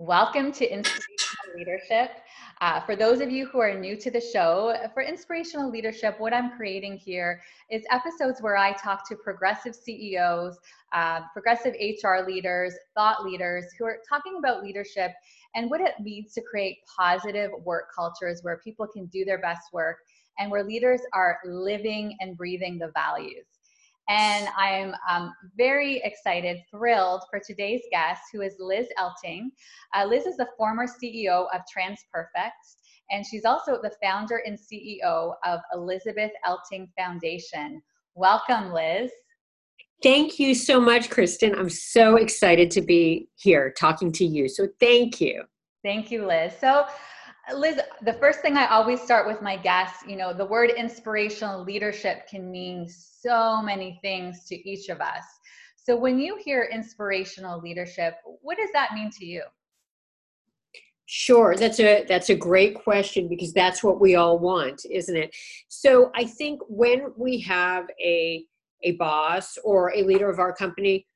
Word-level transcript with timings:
Welcome 0.00 0.50
to 0.52 0.64
Inspirational 0.64 1.58
Leadership. 1.58 2.12
Uh, 2.62 2.80
for 2.80 2.96
those 2.96 3.20
of 3.20 3.30
you 3.30 3.44
who 3.44 3.60
are 3.60 3.78
new 3.78 3.96
to 3.96 4.10
the 4.10 4.18
show, 4.18 4.74
for 4.94 5.02
Inspirational 5.02 5.70
Leadership, 5.70 6.18
what 6.18 6.32
I'm 6.32 6.56
creating 6.56 6.96
here 6.96 7.42
is 7.70 7.82
episodes 7.90 8.40
where 8.40 8.56
I 8.56 8.72
talk 8.72 9.06
to 9.10 9.16
progressive 9.16 9.74
CEOs, 9.74 10.58
uh, 10.94 11.20
progressive 11.34 11.74
HR 11.78 12.26
leaders, 12.26 12.72
thought 12.96 13.24
leaders 13.24 13.66
who 13.78 13.84
are 13.84 13.98
talking 14.08 14.36
about 14.38 14.64
leadership 14.64 15.12
and 15.54 15.68
what 15.68 15.82
it 15.82 15.92
means 16.00 16.32
to 16.32 16.40
create 16.50 16.78
positive 16.96 17.50
work 17.62 17.88
cultures 17.94 18.40
where 18.40 18.56
people 18.64 18.86
can 18.86 19.04
do 19.08 19.26
their 19.26 19.42
best 19.42 19.70
work 19.70 19.98
and 20.38 20.50
where 20.50 20.64
leaders 20.64 21.02
are 21.12 21.40
living 21.44 22.16
and 22.20 22.38
breathing 22.38 22.78
the 22.78 22.90
values. 22.94 23.59
And 24.10 24.48
I'm 24.58 24.92
um, 25.08 25.32
very 25.56 25.98
excited, 26.02 26.58
thrilled 26.68 27.22
for 27.30 27.38
today's 27.38 27.82
guest, 27.92 28.22
who 28.32 28.40
is 28.40 28.56
Liz 28.58 28.88
Elting. 28.98 29.50
Uh, 29.94 30.04
Liz 30.04 30.26
is 30.26 30.36
the 30.36 30.48
former 30.58 30.88
CEO 30.88 31.46
of 31.54 31.60
TransPerfect, 31.72 32.50
and 33.12 33.24
she's 33.24 33.44
also 33.44 33.78
the 33.80 33.92
founder 34.02 34.42
and 34.44 34.58
CEO 34.58 35.34
of 35.46 35.60
Elizabeth 35.72 36.32
Elting 36.44 36.88
Foundation. 36.98 37.80
Welcome, 38.16 38.72
Liz. 38.72 39.12
Thank 40.02 40.40
you 40.40 40.56
so 40.56 40.80
much, 40.80 41.08
Kristen. 41.08 41.54
I'm 41.54 41.70
so 41.70 42.16
excited 42.16 42.72
to 42.72 42.80
be 42.80 43.28
here 43.36 43.72
talking 43.78 44.10
to 44.12 44.24
you. 44.24 44.48
So, 44.48 44.66
thank 44.80 45.20
you. 45.20 45.44
Thank 45.84 46.10
you, 46.10 46.26
Liz. 46.26 46.52
So, 46.60 46.86
Liz, 47.54 47.80
the 48.02 48.12
first 48.14 48.40
thing 48.40 48.56
I 48.56 48.66
always 48.66 49.00
start 49.00 49.26
with 49.26 49.42
my 49.42 49.56
guests, 49.56 50.04
you 50.06 50.16
know, 50.16 50.32
the 50.32 50.44
word 50.44 50.70
inspirational 50.70 51.64
leadership 51.64 52.28
can 52.28 52.50
mean 52.50 52.88
so 52.88 53.62
many 53.62 53.98
things 54.02 54.44
to 54.44 54.68
each 54.68 54.88
of 54.88 55.00
us. 55.00 55.24
So 55.76 55.96
when 55.96 56.18
you 56.18 56.36
hear 56.36 56.68
inspirational 56.72 57.60
leadership, 57.60 58.14
what 58.42 58.58
does 58.58 58.70
that 58.72 58.92
mean 58.94 59.10
to 59.18 59.24
you? 59.24 59.42
Sure, 61.06 61.56
that's 61.56 61.80
a 61.80 62.04
that's 62.06 62.30
a 62.30 62.36
great 62.36 62.76
question 62.76 63.26
because 63.26 63.52
that's 63.52 63.82
what 63.82 64.00
we 64.00 64.14
all 64.14 64.38
want, 64.38 64.84
isn't 64.88 65.16
it? 65.16 65.34
So 65.66 66.12
I 66.14 66.24
think 66.24 66.60
when 66.68 67.12
we 67.16 67.40
have 67.40 67.86
a 68.00 68.44
a 68.84 68.92
boss 68.92 69.58
or 69.64 69.92
a 69.92 70.04
leader 70.04 70.30
of 70.30 70.38
our 70.38 70.54
company, 70.54 71.06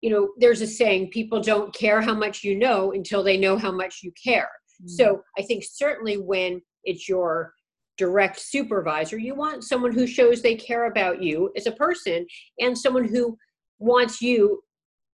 you 0.00 0.08
know, 0.08 0.32
there's 0.38 0.62
a 0.62 0.66
saying 0.66 1.10
people 1.10 1.40
don't 1.40 1.74
care 1.74 2.00
how 2.00 2.14
much 2.14 2.42
you 2.42 2.54
know 2.54 2.92
until 2.92 3.22
they 3.22 3.36
know 3.36 3.58
how 3.58 3.70
much 3.70 4.00
you 4.02 4.12
care. 4.12 4.50
So 4.86 5.16
mm. 5.16 5.20
I 5.38 5.42
think 5.42 5.64
certainly 5.64 6.16
when 6.18 6.60
it's 6.84 7.08
your 7.08 7.52
direct 7.96 8.40
supervisor, 8.40 9.18
you 9.18 9.34
want 9.34 9.64
someone 9.64 9.92
who 9.92 10.06
shows 10.06 10.42
they 10.42 10.56
care 10.56 10.86
about 10.86 11.22
you 11.22 11.52
as 11.56 11.66
a 11.66 11.72
person 11.72 12.26
and 12.58 12.76
someone 12.76 13.04
who 13.04 13.36
wants 13.78 14.20
you 14.20 14.62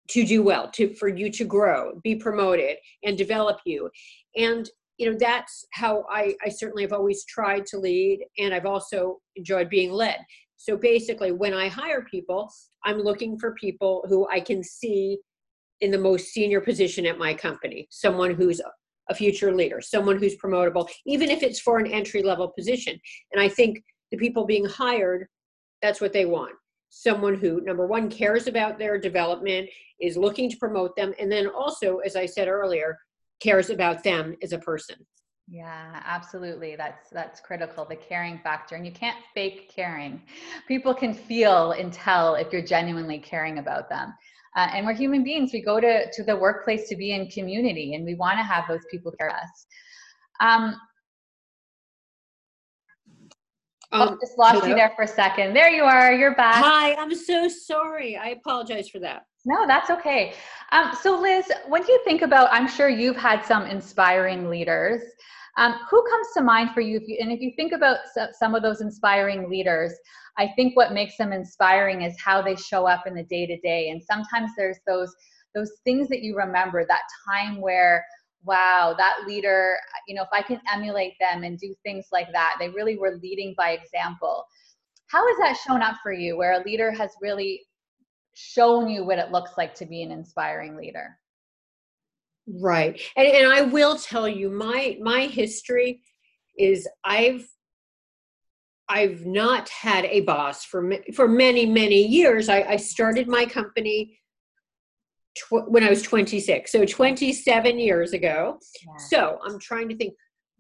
to 0.10 0.26
do 0.26 0.42
well, 0.42 0.70
to 0.72 0.94
for 0.96 1.08
you 1.10 1.30
to 1.32 1.44
grow, 1.44 2.00
be 2.04 2.16
promoted, 2.16 2.78
and 3.04 3.18
develop 3.18 3.60
you. 3.66 3.90
And 4.36 4.70
you 4.98 5.10
know 5.10 5.18
that's 5.20 5.66
how 5.74 6.06
I, 6.10 6.36
I 6.44 6.50
certainly 6.50 6.84
have 6.84 6.94
always 6.94 7.26
tried 7.26 7.66
to 7.68 7.78
lead, 7.78 8.26
and 8.38 8.54
I've 8.54 8.66
also 8.66 9.20
enjoyed 9.36 9.70
being 9.70 9.92
led. 9.92 10.18
So 10.56 10.76
basically, 10.76 11.32
when 11.32 11.54
I 11.54 11.68
hire 11.68 12.04
people, 12.10 12.52
I'm 12.84 13.00
looking 13.00 13.38
for 13.38 13.54
people 13.54 14.06
who 14.10 14.28
I 14.30 14.40
can 14.40 14.64
see 14.64 15.20
in 15.82 15.92
the 15.92 16.00
most 16.00 16.28
senior 16.28 16.62
position 16.62 17.06
at 17.06 17.20
my 17.20 17.34
company, 17.34 17.88
someone 17.92 18.34
who's 18.34 18.60
a 19.10 19.16
future 19.16 19.54
leader, 19.54 19.82
someone 19.82 20.18
who's 20.18 20.36
promotable, 20.36 20.88
even 21.06 21.30
if 21.30 21.44
it's 21.44 21.60
for 21.60 21.80
an 21.80 21.88
entry 21.88 22.22
level 22.22 22.50
position. 22.50 23.00
And 23.32 23.42
I 23.42 23.50
think 23.50 23.84
the 24.12 24.18
people 24.18 24.46
being 24.46 24.66
hired, 24.66 25.28
that's 25.82 26.02
what 26.02 26.14
they 26.14 26.26
want. 26.26 26.56
Someone 26.90 27.36
who, 27.36 27.62
number 27.62 27.86
one, 27.86 28.10
cares 28.10 28.48
about 28.48 28.80
their 28.80 28.98
development, 28.98 29.70
is 30.00 30.16
looking 30.16 30.50
to 30.50 30.58
promote 30.58 30.96
them, 30.96 31.14
and 31.20 31.32
then 31.32 31.48
also, 31.48 31.98
as 31.98 32.16
I 32.16 32.26
said 32.26 32.48
earlier, 32.48 32.98
cares 33.42 33.70
about 33.70 34.04
them 34.04 34.36
as 34.42 34.54
a 34.54 34.60
person. 34.60 34.96
Yeah, 35.50 36.02
absolutely. 36.06 36.76
That's 36.76 37.10
that's 37.10 37.40
critical, 37.40 37.86
the 37.86 37.96
caring 37.96 38.40
factor. 38.40 38.76
And 38.76 38.86
you 38.86 38.92
can't 38.92 39.18
fake 39.34 39.72
caring. 39.74 40.22
People 40.68 40.94
can 40.94 41.14
feel 41.14 41.72
and 41.72 41.92
tell 41.92 42.36
if 42.36 42.52
you're 42.52 42.62
genuinely 42.62 43.18
caring 43.18 43.60
about 43.60 43.88
them. 43.88 44.14
Uh, 44.58 44.68
and 44.74 44.88
we're 44.88 44.94
human 44.94 45.24
beings. 45.24 45.54
We 45.54 45.62
go 45.62 45.80
to, 45.80 46.12
to 46.12 46.24
the 46.24 46.36
workplace 46.36 46.90
to 46.90 46.96
be 46.96 47.12
in 47.12 47.28
community, 47.28 47.94
and 47.94 48.04
we 48.04 48.16
want 48.16 48.40
to 48.40 48.44
have 48.44 48.66
those 48.68 48.82
people 48.90 49.12
care 49.12 49.30
us. 49.30 49.68
Um, 50.42 50.76
um, 53.92 54.10
oh, 54.10 54.18
just 54.20 54.38
lost 54.38 54.56
hello? 54.56 54.68
you 54.68 54.76
there 54.76 54.92
for 54.96 55.04
a 55.04 55.08
second. 55.08 55.54
There 55.54 55.70
you 55.70 55.84
are. 55.84 56.12
You're 56.12 56.36
back. 56.36 56.64
Hi. 56.64 56.96
I'm 56.96 57.14
so 57.16 57.48
sorry. 57.48 58.18
I 58.18 58.30
apologize 58.30 58.90
for 58.90 59.00
that. 59.00 59.28
No, 59.46 59.68
that's 59.68 59.92
okay. 59.92 60.34
Um, 60.72 60.92
so, 61.02 61.22
Liz, 61.22 61.50
when 61.68 61.84
you 61.88 62.02
think 62.04 62.24
about, 62.24 62.50
I'm 62.52 62.68
sure 62.68 62.90
you've 62.90 63.16
had 63.16 63.46
some 63.46 63.64
inspiring 63.66 64.50
leaders. 64.50 65.04
Um, 65.58 65.74
who 65.90 66.04
comes 66.10 66.28
to 66.36 66.44
mind 66.44 66.72
for 66.72 66.82
you, 66.82 66.98
if 66.98 67.08
you? 67.08 67.18
And 67.20 67.32
if 67.32 67.42
you 67.42 67.52
think 67.56 67.74
about 67.74 67.98
some 68.32 68.54
of 68.54 68.62
those 68.62 68.82
inspiring 68.82 69.50
leaders, 69.50 69.92
I 70.38 70.50
think 70.56 70.76
what 70.76 70.94
makes 70.94 71.18
them 71.18 71.34
inspiring 71.34 72.04
is 72.04 72.16
how 72.24 72.42
they 72.42 72.56
show 72.56 72.86
up 72.86 73.08
in 73.08 73.16
the 73.16 73.24
day 73.24 73.48
to 73.48 73.58
day. 73.60 73.90
And 73.90 74.02
sometimes 74.04 74.52
there's 74.56 74.78
those 74.86 75.14
those 75.56 75.72
things 75.84 76.08
that 76.10 76.22
you 76.22 76.38
remember, 76.38 76.86
that 76.86 77.02
time 77.28 77.60
where 77.60 78.06
wow, 78.44 78.96
that 78.98 79.28
leader, 79.28 79.78
you 80.08 80.16
know, 80.16 80.22
if 80.22 80.30
I 80.32 80.42
can 80.42 80.62
emulate 80.74 81.14
them 81.20 81.44
and 81.44 81.60
do 81.60 81.76
things 81.84 82.06
like 82.12 82.32
that, 82.32 82.56
they 82.60 82.70
really 82.70 82.98
were 82.98 83.20
leading 83.22 83.54
by 83.58 83.72
example. 83.72 84.46
How 85.08 85.26
has 85.28 85.38
that 85.40 85.60
shown 85.68 85.82
up 85.82 85.98
for 86.04 86.14
you 86.14 86.38
where 86.38 86.54
a 86.54 86.64
leader 86.64 86.92
has 86.92 87.12
really 87.22 87.62
shown 88.36 88.90
you 88.90 89.04
what 89.04 89.20
it 89.20 89.32
looks 89.32 89.52
like 89.58 89.74
to 89.76 89.86
be 89.86 90.04
an 90.04 90.12
inspiring 90.12 90.78
leader? 90.78 91.18
Right. 92.48 93.00
And, 93.16 93.28
and 93.28 93.52
I 93.52 93.62
will 93.62 93.98
tell 93.98 94.28
you 94.28 94.50
my 94.50 94.98
my 95.02 95.22
history 95.22 96.02
is 96.58 96.88
I've 97.04 97.48
I've 98.90 99.26
not 99.26 99.68
had 99.68 100.06
a 100.06 100.22
boss 100.22 100.64
for 100.64 100.94
for 101.14 101.28
many 101.28 101.66
many 101.66 102.02
years. 102.06 102.48
I, 102.48 102.62
I 102.64 102.76
started 102.78 103.28
my 103.28 103.46
company 103.46 104.18
tw- 105.36 105.70
when 105.70 105.84
I 105.84 105.90
was 105.90 106.02
26, 106.02 106.72
so 106.72 106.86
27 106.86 107.80
years 107.80 108.14
ago. 108.14 108.60
Yeah. 108.86 109.06
So 109.10 109.40
I'm 109.46 109.60
trying 109.60 109.90
to 109.90 109.96
think. 109.96 110.14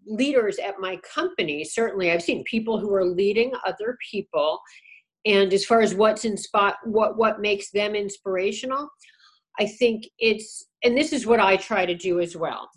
Leaders 0.09 0.58
at 0.58 0.80
my 0.80 0.97
company, 1.14 1.66
certainly, 1.66 2.14
I've 2.14 2.24
seen 2.24 2.42
people 2.46 2.80
who 2.80 2.94
are 2.94 3.03
leading 3.03 3.52
other 3.66 3.97
people, 4.09 4.58
and 5.26 5.52
as 5.52 5.66
far 5.66 5.81
as 5.81 5.94
what's 5.94 6.24
in 6.24 6.38
spot, 6.38 6.76
what 6.86 7.18
what 7.18 7.42
makes 7.42 7.72
them 7.72 7.94
inspirational, 7.94 8.88
I 9.59 9.66
think 9.66 10.06
it's, 10.20 10.68
and 10.84 10.98
this 10.98 11.14
is 11.14 11.26
what 11.26 11.40
I 11.40 11.58
try 11.58 11.86
to 11.86 11.96
do 11.96 12.20
as 12.20 12.36
well. 12.36 12.70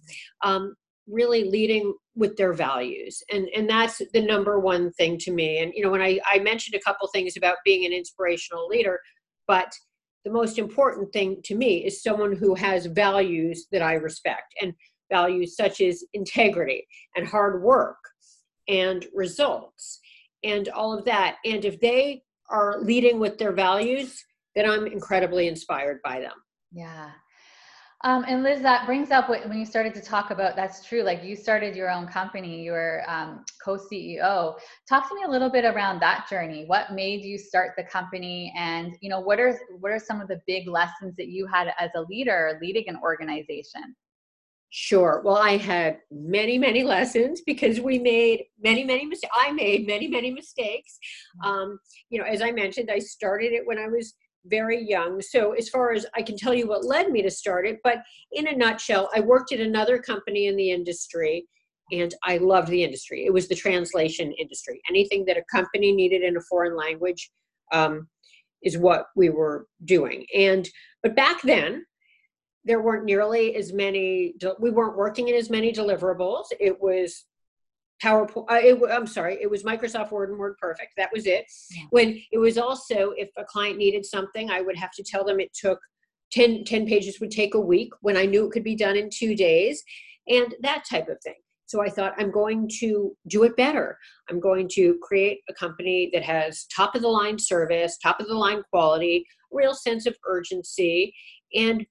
Um, 0.43 0.75
really 1.07 1.45
leading 1.45 1.95
with 2.15 2.37
their 2.37 2.53
values. 2.53 3.23
And 3.33 3.49
and 3.55 3.69
that's 3.69 4.01
the 4.13 4.23
number 4.23 4.61
one 4.61 4.93
thing 4.93 5.19
to 5.19 5.33
me. 5.33 5.59
And 5.59 5.73
you 5.75 5.83
know 5.83 5.91
when 5.91 6.03
i 6.03 6.21
i 6.31 6.39
mentioned 6.39 6.75
a 6.75 6.85
couple 6.85 7.07
things 7.09 7.37
about 7.37 7.57
being 7.65 7.85
an 7.85 7.93
inspirational 7.93 8.69
leader 8.69 9.01
but 9.47 9.73
the 10.25 10.31
most 10.31 10.59
important 10.59 11.13
thing 11.13 11.41
to 11.45 11.55
me 11.55 11.85
is 11.87 12.03
someone 12.03 12.37
who 12.37 12.55
has 12.55 12.87
values 12.87 13.67
that 13.73 13.83
i 13.83 13.95
respect 13.95 14.55
and 14.61 14.75
values 15.11 15.57
such 15.57 15.81
as 15.81 16.05
integrity 16.13 16.87
and 17.17 17.27
hard 17.27 17.63
work 17.63 17.97
and 18.69 19.07
results 19.13 19.99
and 20.45 20.69
all 20.69 20.97
of 20.97 21.05
that. 21.05 21.37
And 21.45 21.65
if 21.65 21.81
they 21.81 22.23
are 22.49 22.81
leading 22.81 23.19
with 23.19 23.39
their 23.39 23.53
values 23.53 24.23
then 24.55 24.69
i'm 24.69 24.87
incredibly 24.87 25.49
inspired 25.49 26.01
by 26.03 26.21
them. 26.21 26.39
Yeah 26.73 27.11
um, 28.03 28.25
and 28.27 28.43
Liz, 28.43 28.63
that 28.63 28.87
brings 28.87 29.11
up 29.11 29.29
what, 29.29 29.47
when 29.49 29.59
you 29.59 29.67
started 29.67 29.95
to 29.95 30.01
talk 30.01 30.31
about 30.31 30.57
that's 30.57 30.87
true. 30.87 31.03
Like 31.03 31.23
you 31.23 31.37
started 31.37 31.77
your 31.77 31.91
own 31.91 32.07
company, 32.07 32.63
you 32.63 32.73
were 32.73 33.03
um, 33.07 33.45
co-CEO. 33.63 34.59
Talk 34.89 35.09
to 35.09 35.15
me 35.15 35.23
a 35.27 35.31
little 35.31 35.51
bit 35.51 35.65
around 35.65 36.01
that 36.01 36.27
journey. 36.29 36.65
What 36.67 36.93
made 36.93 37.25
you 37.25 37.37
start 37.37 37.73
the 37.77 37.85
company, 37.85 38.53
and 38.57 38.97
you 39.01 39.11
know 39.11 39.21
what 39.21 39.39
are 39.39 39.61
what 39.81 39.93
are 39.93 39.99
some 39.99 40.21
of 40.21 40.29
the 40.29 40.41
big 40.47 40.67
lessons 40.67 41.15
that 41.17 41.29
you 41.29 41.47
had 41.47 41.73
as 41.79 41.91
a 41.95 42.03
leader 42.03 42.59
leading 42.63 42.89
an 42.89 42.99
organization? 43.03 43.95
Sure. 44.73 45.21
Well, 45.25 45.37
I 45.37 45.57
had 45.57 45.99
many, 46.13 46.57
many 46.57 46.85
lessons 46.85 47.43
because 47.45 47.81
we 47.81 47.99
made 47.99 48.45
many, 48.63 48.85
many 48.85 49.05
mistakes. 49.05 49.33
I 49.35 49.51
made 49.51 49.85
many, 49.87 50.07
many 50.07 50.31
mistakes. 50.31 50.97
Mm-hmm. 51.43 51.51
Um, 51.51 51.79
you 52.09 52.21
know, 52.21 52.25
as 52.25 52.41
I 52.41 52.53
mentioned, 52.53 52.89
I 52.91 53.01
started 53.01 53.53
it 53.53 53.67
when 53.67 53.79
I 53.79 53.89
was 53.89 54.15
very 54.47 54.83
young. 54.89 55.21
So, 55.21 55.53
as 55.53 55.69
far 55.69 55.93
as 55.93 56.07
I 56.15 56.23
can 56.23 56.37
tell 56.37 56.55
you 56.55 56.67
what 56.67 56.85
led 56.85 57.11
me 57.11 57.23
to 57.23 57.31
start 57.31 57.67
it, 57.67 57.79
but 57.85 57.99
in 58.33 58.49
a 58.49 58.57
nutshell, 58.57 59.11
I 59.15 59.21
worked 59.21 59.53
at 59.53 59.61
another 59.61 59.99
company 59.99 60.47
in 60.47 60.57
the 60.57 60.71
industry 60.71 61.47
and 61.93 62.15
I 62.23 62.39
loved 62.39 62.69
the 62.69 62.85
industry. 62.85 63.25
It 63.27 63.33
was 63.33 63.49
the 63.49 63.55
translation 63.55 64.33
industry. 64.33 64.81
Anything 64.89 65.25
that 65.27 65.37
a 65.37 65.45
company 65.51 65.93
needed 65.93 66.23
in 66.23 66.37
a 66.37 66.43
foreign 66.49 66.77
language 66.77 67.31
um, 67.73 68.09
is 68.63 68.79
what 68.79 69.07
we 69.17 69.31
were 69.31 69.67
doing. 69.85 70.25
And, 70.37 70.69
but 71.03 71.17
back 71.17 71.43
then, 71.43 71.85
there 72.65 72.83
weren't 72.83 73.05
nearly 73.05 73.57
as 73.57 73.73
many, 73.73 74.35
we 74.61 74.71
weren't 74.71 74.97
working 74.97 75.29
in 75.29 75.35
as 75.35 75.51
many 75.51 75.73
deliverables. 75.73 76.45
It 76.61 76.81
was 76.81 77.25
PowerPoint. 78.03 78.51
Uh, 78.51 78.61
it, 78.63 78.81
I'm 78.91 79.07
sorry, 79.07 79.39
it 79.41 79.51
was 79.51 79.63
Microsoft 79.63 80.11
Word 80.11 80.31
and 80.31 80.39
Word 80.39 80.57
Perfect. 80.59 80.93
That 80.97 81.11
was 81.13 81.27
it. 81.27 81.45
Yeah. 81.71 81.85
When 81.91 82.23
it 82.33 82.39
was 82.39 82.59
also, 82.59 83.13
if 83.17 83.31
a 83.37 83.45
client 83.45 83.79
needed 83.79 84.05
something, 84.05 84.51
I 84.51 84.61
would 84.61 84.77
have 84.77 84.93
to 84.93 85.03
tell 85.03 85.25
them 85.25 85.41
it 85.41 85.53
took 85.55 85.79
10, 86.33 86.65
10 86.65 86.87
pages 86.87 87.21
would 87.21 87.31
take 87.31 87.55
a 87.55 87.61
week 87.61 87.93
when 88.01 88.17
I 88.17 88.27
knew 88.27 88.47
it 88.47 88.53
could 88.53 88.65
be 88.65 88.77
done 88.77 88.97
in 88.97 89.11
two 89.11 89.35
days, 89.35 89.83
and 90.29 90.55
that 90.63 90.85
type 90.89 91.09
of 91.09 91.19
thing. 91.23 91.35
So 91.67 91.81
I 91.81 91.89
thought, 91.89 92.15
I'm 92.19 92.33
going 92.33 92.69
to 92.81 93.17
do 93.29 93.45
it 93.45 93.57
better. 93.57 93.97
I'm 94.29 94.41
going 94.41 94.69
to 94.73 94.99
create 95.03 95.41
a 95.49 95.55
company 95.55 96.11
that 96.13 96.25
has 96.25 96.67
top 96.75 96.97
of 96.97 97.03
the 97.03 97.09
line 97.09 97.39
service, 97.39 97.97
top 97.99 98.19
of 98.19 98.27
the 98.27 98.35
line 98.35 98.63
quality, 98.73 99.25
real 99.53 99.75
sense 99.75 100.07
of 100.07 100.17
urgency, 100.27 101.15
and 101.55 101.87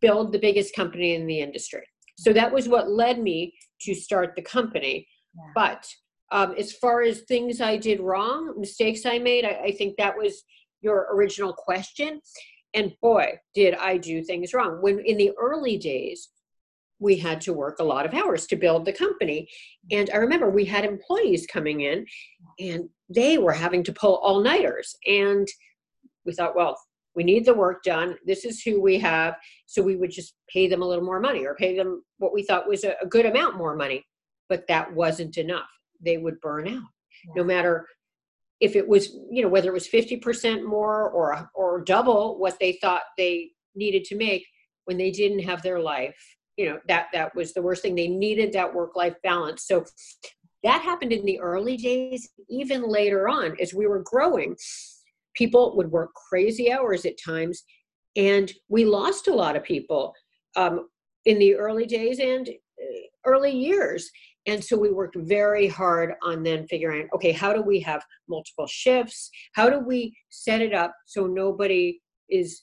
build 0.00 0.32
the 0.32 0.38
biggest 0.38 0.74
company 0.76 1.14
in 1.14 1.26
the 1.26 1.40
industry. 1.40 1.82
So 2.16 2.32
that 2.32 2.52
was 2.52 2.68
what 2.68 2.90
led 2.90 3.20
me 3.20 3.54
to 3.80 3.94
start 3.94 4.34
the 4.36 4.42
company. 4.42 5.08
Yeah. 5.36 5.50
But 5.54 5.86
um, 6.30 6.54
as 6.58 6.72
far 6.72 7.02
as 7.02 7.20
things 7.20 7.60
I 7.60 7.76
did 7.76 8.00
wrong, 8.00 8.54
mistakes 8.58 9.06
I 9.06 9.18
made, 9.18 9.44
I, 9.44 9.60
I 9.66 9.72
think 9.72 9.96
that 9.96 10.16
was 10.16 10.42
your 10.80 11.08
original 11.12 11.52
question. 11.52 12.20
And 12.74 12.92
boy, 13.00 13.38
did 13.54 13.74
I 13.74 13.98
do 13.98 14.22
things 14.22 14.52
wrong. 14.52 14.78
When 14.80 14.98
in 15.00 15.16
the 15.16 15.32
early 15.40 15.78
days, 15.78 16.28
we 16.98 17.16
had 17.16 17.40
to 17.42 17.52
work 17.52 17.78
a 17.78 17.84
lot 17.84 18.06
of 18.06 18.14
hours 18.14 18.46
to 18.46 18.56
build 18.56 18.84
the 18.84 18.92
company. 18.92 19.48
And 19.90 20.10
I 20.12 20.16
remember 20.16 20.48
we 20.48 20.64
had 20.64 20.84
employees 20.84 21.46
coming 21.46 21.82
in 21.82 22.06
and 22.58 22.88
they 23.08 23.38
were 23.38 23.52
having 23.52 23.82
to 23.84 23.92
pull 23.92 24.16
all 24.16 24.40
nighters. 24.42 24.96
And 25.06 25.46
we 26.24 26.32
thought, 26.32 26.56
well, 26.56 26.78
we 27.14 27.22
need 27.22 27.44
the 27.44 27.54
work 27.54 27.82
done. 27.82 28.16
This 28.24 28.44
is 28.44 28.62
who 28.62 28.80
we 28.80 28.98
have. 28.98 29.34
So 29.66 29.82
we 29.82 29.96
would 29.96 30.10
just 30.10 30.34
pay 30.52 30.66
them 30.66 30.82
a 30.82 30.86
little 30.86 31.04
more 31.04 31.20
money 31.20 31.44
or 31.46 31.54
pay 31.54 31.76
them 31.76 32.02
what 32.18 32.32
we 32.32 32.42
thought 32.42 32.68
was 32.68 32.84
a, 32.84 32.94
a 33.02 33.06
good 33.06 33.26
amount 33.26 33.56
more 33.56 33.76
money. 33.76 34.04
But 34.48 34.66
that 34.68 34.92
wasn't 34.92 35.38
enough. 35.38 35.68
They 36.04 36.18
would 36.18 36.40
burn 36.40 36.68
out. 36.68 36.82
Yeah. 37.26 37.32
No 37.36 37.44
matter 37.44 37.86
if 38.60 38.76
it 38.76 38.86
was, 38.86 39.16
you 39.30 39.42
know, 39.42 39.48
whether 39.48 39.68
it 39.68 39.74
was 39.74 39.88
50% 39.88 40.64
more 40.64 41.10
or 41.10 41.50
or 41.54 41.82
double 41.82 42.38
what 42.38 42.58
they 42.60 42.78
thought 42.80 43.02
they 43.16 43.50
needed 43.74 44.04
to 44.04 44.16
make 44.16 44.46
when 44.84 44.96
they 44.96 45.10
didn't 45.10 45.40
have 45.40 45.62
their 45.62 45.80
life 45.80 46.16
you 46.56 46.66
know 46.66 46.78
that 46.88 47.06
that 47.12 47.34
was 47.34 47.52
the 47.52 47.62
worst 47.62 47.82
thing 47.82 47.94
they 47.94 48.08
needed 48.08 48.52
that 48.52 48.72
work 48.72 48.96
life 48.96 49.14
balance 49.22 49.66
so 49.66 49.84
that 50.62 50.82
happened 50.82 51.12
in 51.12 51.24
the 51.24 51.40
early 51.40 51.76
days 51.76 52.30
even 52.48 52.88
later 52.88 53.28
on 53.28 53.56
as 53.60 53.74
we 53.74 53.86
were 53.86 54.02
growing 54.04 54.56
people 55.34 55.76
would 55.76 55.90
work 55.90 56.10
crazy 56.14 56.72
hours 56.72 57.04
at 57.04 57.18
times 57.22 57.64
and 58.16 58.52
we 58.68 58.84
lost 58.84 59.28
a 59.28 59.34
lot 59.34 59.56
of 59.56 59.64
people 59.64 60.14
um, 60.56 60.88
in 61.24 61.38
the 61.38 61.54
early 61.54 61.86
days 61.86 62.20
and 62.20 62.48
uh, 62.48 63.00
early 63.26 63.50
years 63.50 64.10
and 64.46 64.62
so 64.62 64.76
we 64.76 64.90
worked 64.90 65.16
very 65.16 65.66
hard 65.66 66.14
on 66.22 66.42
then 66.42 66.66
figuring 66.66 67.08
okay 67.14 67.32
how 67.32 67.52
do 67.52 67.62
we 67.62 67.80
have 67.80 68.02
multiple 68.28 68.66
shifts? 68.66 69.30
How 69.54 69.70
do 69.70 69.78
we 69.78 70.16
set 70.30 70.60
it 70.60 70.74
up 70.74 70.94
so 71.06 71.26
nobody 71.26 72.00
is 72.28 72.62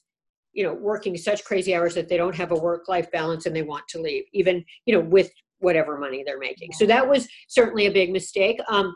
you 0.52 0.64
know 0.64 0.74
working 0.74 1.16
such 1.16 1.44
crazy 1.44 1.74
hours 1.74 1.94
that 1.94 2.08
they 2.08 2.16
don't 2.16 2.36
have 2.36 2.52
a 2.52 2.56
work 2.56 2.88
life 2.88 3.10
balance 3.10 3.46
and 3.46 3.54
they 3.54 3.62
want 3.62 3.86
to 3.88 4.00
leave 4.00 4.24
even 4.32 4.64
you 4.86 4.94
know 4.94 5.00
with 5.00 5.30
whatever 5.58 5.98
money 5.98 6.22
they're 6.24 6.38
making? 6.38 6.72
So 6.72 6.86
that 6.86 7.08
was 7.08 7.28
certainly 7.48 7.86
a 7.86 7.92
big 7.92 8.10
mistake. 8.10 8.60
Um, 8.68 8.94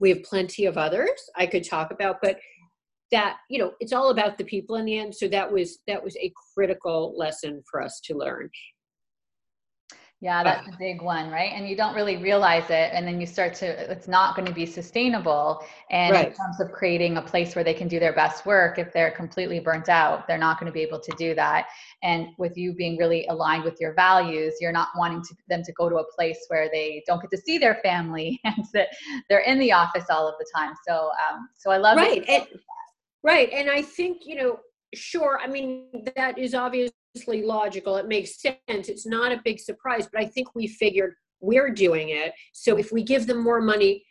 we 0.00 0.10
have 0.10 0.22
plenty 0.24 0.64
of 0.64 0.76
others 0.76 1.10
i 1.36 1.46
could 1.46 1.62
talk 1.62 1.92
about 1.92 2.16
but 2.20 2.38
that 3.10 3.38
you 3.48 3.58
know 3.58 3.72
it's 3.80 3.92
all 3.92 4.10
about 4.10 4.38
the 4.38 4.44
people 4.44 4.76
in 4.76 4.84
the 4.84 4.98
end. 4.98 5.14
So 5.14 5.28
that 5.28 5.50
was 5.50 5.78
that 5.86 6.02
was 6.02 6.16
a 6.16 6.32
critical 6.54 7.14
lesson 7.16 7.62
for 7.70 7.82
us 7.82 8.00
to 8.04 8.16
learn 8.16 8.50
yeah, 10.20 10.42
that's 10.42 10.66
a 10.66 10.76
big 10.76 11.00
one, 11.00 11.30
right? 11.30 11.52
And 11.54 11.68
you 11.68 11.76
don't 11.76 11.94
really 11.94 12.16
realize 12.16 12.70
it. 12.70 12.90
And 12.92 13.06
then 13.06 13.20
you 13.20 13.26
start 13.26 13.54
to, 13.56 13.66
it's 13.66 14.08
not 14.08 14.34
going 14.34 14.46
to 14.46 14.52
be 14.52 14.66
sustainable. 14.66 15.64
And 15.90 16.12
right. 16.12 16.28
in 16.28 16.34
terms 16.34 16.58
of 16.58 16.72
creating 16.72 17.18
a 17.18 17.22
place 17.22 17.54
where 17.54 17.62
they 17.62 17.72
can 17.72 17.86
do 17.86 18.00
their 18.00 18.12
best 18.12 18.44
work, 18.44 18.80
if 18.80 18.92
they're 18.92 19.12
completely 19.12 19.60
burnt 19.60 19.88
out, 19.88 20.26
they're 20.26 20.36
not 20.36 20.58
going 20.58 20.66
to 20.66 20.72
be 20.72 20.80
able 20.80 20.98
to 20.98 21.12
do 21.16 21.36
that. 21.36 21.66
And 22.02 22.30
with 22.36 22.56
you 22.56 22.74
being 22.74 22.96
really 22.96 23.28
aligned 23.28 23.62
with 23.62 23.80
your 23.80 23.94
values, 23.94 24.54
you're 24.60 24.72
not 24.72 24.88
wanting 24.96 25.22
to, 25.22 25.36
them 25.48 25.62
to 25.62 25.72
go 25.74 25.88
to 25.88 25.96
a 25.96 26.12
place 26.16 26.44
where 26.48 26.68
they 26.72 27.04
don't 27.06 27.22
get 27.22 27.30
to 27.30 27.38
see 27.38 27.56
their 27.56 27.76
family 27.84 28.40
and 28.44 28.64
that 28.74 28.88
they're 29.28 29.40
in 29.40 29.60
the 29.60 29.70
office 29.70 30.06
all 30.10 30.26
of 30.26 30.34
the 30.40 30.46
time. 30.52 30.72
So, 30.84 31.10
um, 31.30 31.48
so 31.56 31.70
I 31.70 31.76
love 31.76 31.96
right. 31.96 32.28
And, 32.28 32.44
right. 33.22 33.50
And 33.52 33.70
I 33.70 33.82
think, 33.82 34.22
you 34.26 34.34
know, 34.34 34.58
sure. 34.94 35.38
I 35.40 35.46
mean, 35.46 35.86
that 36.16 36.38
is 36.38 36.54
obvious 36.54 36.90
logical. 37.26 37.96
It 37.96 38.06
makes 38.06 38.40
sense. 38.40 38.58
It's 38.68 39.06
not 39.06 39.32
a 39.32 39.40
big 39.44 39.58
surprise, 39.58 40.08
but 40.12 40.22
I 40.22 40.26
think 40.26 40.54
we 40.54 40.66
figured 40.66 41.14
we're 41.40 41.70
doing 41.70 42.10
it. 42.10 42.32
So 42.52 42.76
if 42.76 42.92
we 42.92 43.02
give 43.02 43.26
them 43.26 43.42
more 43.42 43.60
money, 43.60 44.04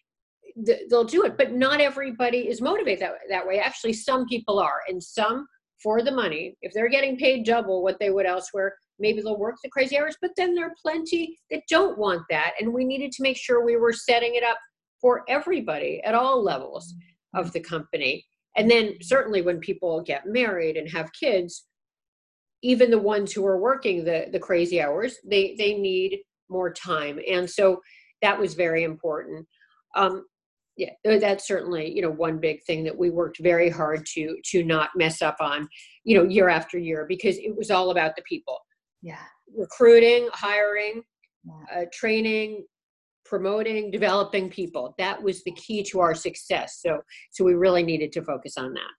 they'll 0.90 1.04
do 1.04 1.24
it. 1.24 1.38
But 1.38 1.54
not 1.54 1.82
everybody 1.82 2.50
is 2.50 2.62
motivated 2.62 3.02
that, 3.02 3.14
that 3.30 3.48
way. 3.48 3.60
Actually, 3.60 3.94
some 3.94 4.26
people 4.26 4.60
are, 4.60 4.82
and 4.88 5.02
some 5.02 5.48
for 5.82 6.02
the 6.02 6.12
money. 6.12 6.58
If 6.62 6.74
they're 6.74 6.90
getting 6.90 7.18
paid 7.18 7.46
double 7.46 7.84
what 7.84 8.00
they 8.00 8.10
would 8.10 8.26
elsewhere, 8.26 8.76
maybe 9.00 9.22
they'll 9.22 9.38
work 9.38 9.58
the 9.64 9.70
crazy 9.70 9.98
hours. 9.98 10.18
But 10.22 10.32
then 10.36 10.56
there 10.56 10.66
are 10.66 10.76
plenty 10.82 11.38
that 11.52 11.62
don't 11.70 11.98
want 11.98 12.24
that. 12.30 12.54
And 12.60 12.74
we 12.74 12.86
needed 12.86 13.12
to 13.14 13.24
make 13.24 13.38
sure 13.38 13.64
we 13.64 13.76
were 13.76 13.94
setting 13.94 14.36
it 14.36 14.44
up 14.44 14.58
for 15.00 15.24
everybody 15.30 16.02
at 16.04 16.16
all 16.16 16.44
levels 16.44 16.96
of 17.36 17.54
the 17.54 17.60
company. 17.60 18.26
And 18.56 18.72
then 18.72 18.96
certainly 19.02 19.44
when 19.44 19.60
people 19.60 20.02
get 20.02 20.26
married 20.26 20.78
and 20.78 20.90
have 20.90 21.12
kids, 21.14 21.66
even 22.64 22.92
the 22.92 23.00
ones 23.00 23.32
who 23.32 23.46
are 23.46 23.60
working 23.60 24.04
the 24.04 24.28
the 24.32 24.40
crazy 24.40 24.82
hours 24.82 25.18
they 25.24 25.56
they 25.58 25.76
need 25.76 26.20
more 26.50 26.72
time 26.72 27.20
and 27.30 27.50
so 27.50 27.82
that 28.22 28.40
was 28.40 28.54
very 28.54 28.84
important. 28.84 29.46
Um 29.96 30.26
yeah 30.76 30.92
that's 31.04 31.48
certainly 31.48 31.92
you 31.92 32.02
know 32.02 32.12
one 32.12 32.40
big 32.40 32.64
thing 32.64 32.84
that 32.84 32.96
we 32.96 33.10
worked 33.10 33.40
very 33.42 33.70
hard 33.70 34.06
to 34.14 34.38
to 34.46 34.64
not 34.64 34.90
mess 34.96 35.22
up 35.22 35.38
on 35.40 35.68
you 36.04 36.16
know 36.18 36.24
year 36.24 36.50
after 36.50 36.78
year 36.78 37.06
because 37.08 37.38
it 37.38 37.56
was 37.56 37.72
all 37.72 37.92
about 37.92 38.16
the 38.16 38.24
people. 38.24 38.58
Yeah. 39.02 39.24
Recruiting 39.56 40.30
hiring 40.34 41.04
yeah. 41.46 41.82
uh, 41.82 41.86
training 41.94 42.66
promoting 43.26 43.92
developing 43.92 44.50
people 44.50 44.96
that 44.98 45.22
was 45.22 45.44
the 45.44 45.52
key 45.52 45.84
to 45.84 46.00
our 46.00 46.16
success 46.16 46.80
so 46.82 47.02
so 47.32 47.44
we 47.44 47.54
really 47.56 47.84
needed 47.84 48.12
to 48.12 48.22
focus 48.22 48.58
on 48.58 48.74
that 48.74 48.92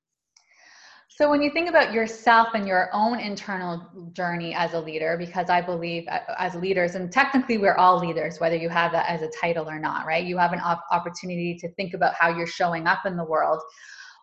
so, 1.19 1.29
when 1.29 1.43
you 1.43 1.51
think 1.51 1.69
about 1.69 1.93
yourself 1.93 2.51
and 2.55 2.65
your 2.65 2.91
own 2.93 3.19
internal 3.19 3.85
journey 4.13 4.55
as 4.55 4.75
a 4.75 4.81
leader, 4.81 5.17
because 5.19 5.51
I 5.51 5.61
believe 5.61 6.07
uh, 6.07 6.21
as 6.39 6.55
leaders, 6.55 6.95
and 6.95 7.11
technically 7.11 7.59
we're 7.59 7.75
all 7.75 7.99
leaders, 7.99 8.39
whether 8.39 8.55
you 8.55 8.69
have 8.69 8.93
that 8.93 9.11
as 9.11 9.23
a 9.23 9.31
title 9.41 9.69
or 9.69 9.81
not, 9.81 10.07
right? 10.07 10.25
You 10.25 10.39
have 10.39 10.53
an 10.53 10.61
op- 10.61 10.85
opportunity 10.93 11.57
to 11.57 11.69
think 11.75 11.93
about 11.93 12.15
how 12.15 12.29
you're 12.29 12.47
showing 12.47 12.87
up 12.87 13.05
in 13.05 13.17
the 13.17 13.25
world. 13.25 13.61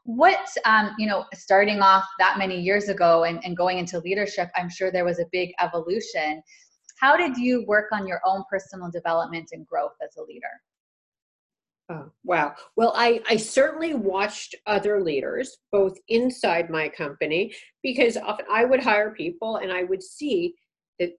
What, 0.06 0.48
um, 0.64 0.92
you 0.98 1.06
know, 1.06 1.26
starting 1.34 1.82
off 1.82 2.06
that 2.18 2.38
many 2.38 2.62
years 2.62 2.88
ago 2.88 3.26
and, 3.26 3.44
and 3.44 3.58
going 3.58 3.78
into 3.78 4.00
leadership, 4.00 4.50
I'm 4.56 4.70
sure 4.70 4.90
there 4.90 5.04
was 5.04 5.20
a 5.20 5.26
big 5.34 5.50
evolution. 5.60 6.42
How 7.02 7.18
did 7.18 7.36
you 7.36 7.66
work 7.68 7.88
on 7.92 8.08
your 8.08 8.22
own 8.26 8.46
personal 8.50 8.90
development 8.90 9.50
and 9.52 9.68
growth 9.68 9.96
as 10.02 10.16
a 10.16 10.24
leader? 10.24 10.48
Oh, 11.90 12.10
wow. 12.24 12.56
Well, 12.76 12.94
I, 12.96 13.22
I 13.30 13.38
certainly 13.38 13.94
watched 13.94 14.56
other 14.66 15.04
leaders, 15.04 15.58
both 15.72 15.98
inside 16.08 16.70
my 16.70 16.90
company, 16.90 17.54
because 17.84 18.18
often 18.18 18.46
I 18.52 18.66
would 18.66 18.82
hire 18.82 19.12
people 19.12 19.58
and 19.58 19.72
I 19.72 19.84
would 19.84 20.02
see 20.02 20.56
that 21.00 21.12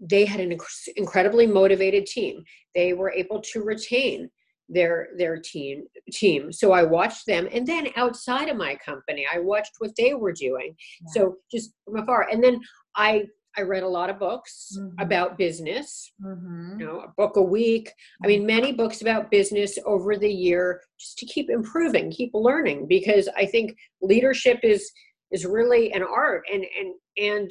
they 0.00 0.24
had 0.24 0.40
an 0.40 0.50
inc- 0.50 0.88
incredibly 0.96 1.46
motivated 1.46 2.06
team. 2.06 2.42
They 2.74 2.92
were 2.92 3.12
able 3.12 3.40
to 3.52 3.62
retain 3.62 4.30
their 4.68 5.08
their 5.18 5.36
team 5.38 5.84
team 6.10 6.50
so 6.50 6.72
i 6.72 6.82
watched 6.82 7.26
them 7.26 7.46
and 7.52 7.66
then 7.66 7.88
outside 7.96 8.48
of 8.48 8.56
my 8.56 8.74
company 8.76 9.26
i 9.32 9.38
watched 9.38 9.72
what 9.78 9.90
they 9.98 10.14
were 10.14 10.32
doing 10.32 10.74
yeah. 11.02 11.12
so 11.12 11.36
just 11.52 11.74
from 11.84 11.98
afar 11.98 12.26
and 12.30 12.42
then 12.42 12.58
i 12.96 13.24
I 13.56 13.62
read 13.62 13.82
a 13.82 13.88
lot 13.88 14.10
of 14.10 14.18
books 14.18 14.76
mm-hmm. 14.78 15.00
about 15.00 15.38
business, 15.38 16.12
mm-hmm. 16.22 16.80
you 16.80 16.86
know, 16.86 17.00
a 17.00 17.08
book 17.16 17.36
a 17.36 17.42
week. 17.42 17.92
I 18.22 18.26
mean, 18.26 18.46
many 18.46 18.72
books 18.72 19.02
about 19.02 19.30
business 19.30 19.78
over 19.86 20.16
the 20.16 20.32
year 20.32 20.80
just 20.98 21.18
to 21.18 21.26
keep 21.26 21.50
improving, 21.50 22.10
keep 22.10 22.30
learning, 22.34 22.86
because 22.88 23.28
I 23.36 23.46
think 23.46 23.76
leadership 24.02 24.60
is 24.62 24.90
is 25.34 25.44
really 25.44 25.92
an 25.92 26.02
art 26.02 26.44
and 26.52 26.64
and 26.78 26.94
and 27.18 27.50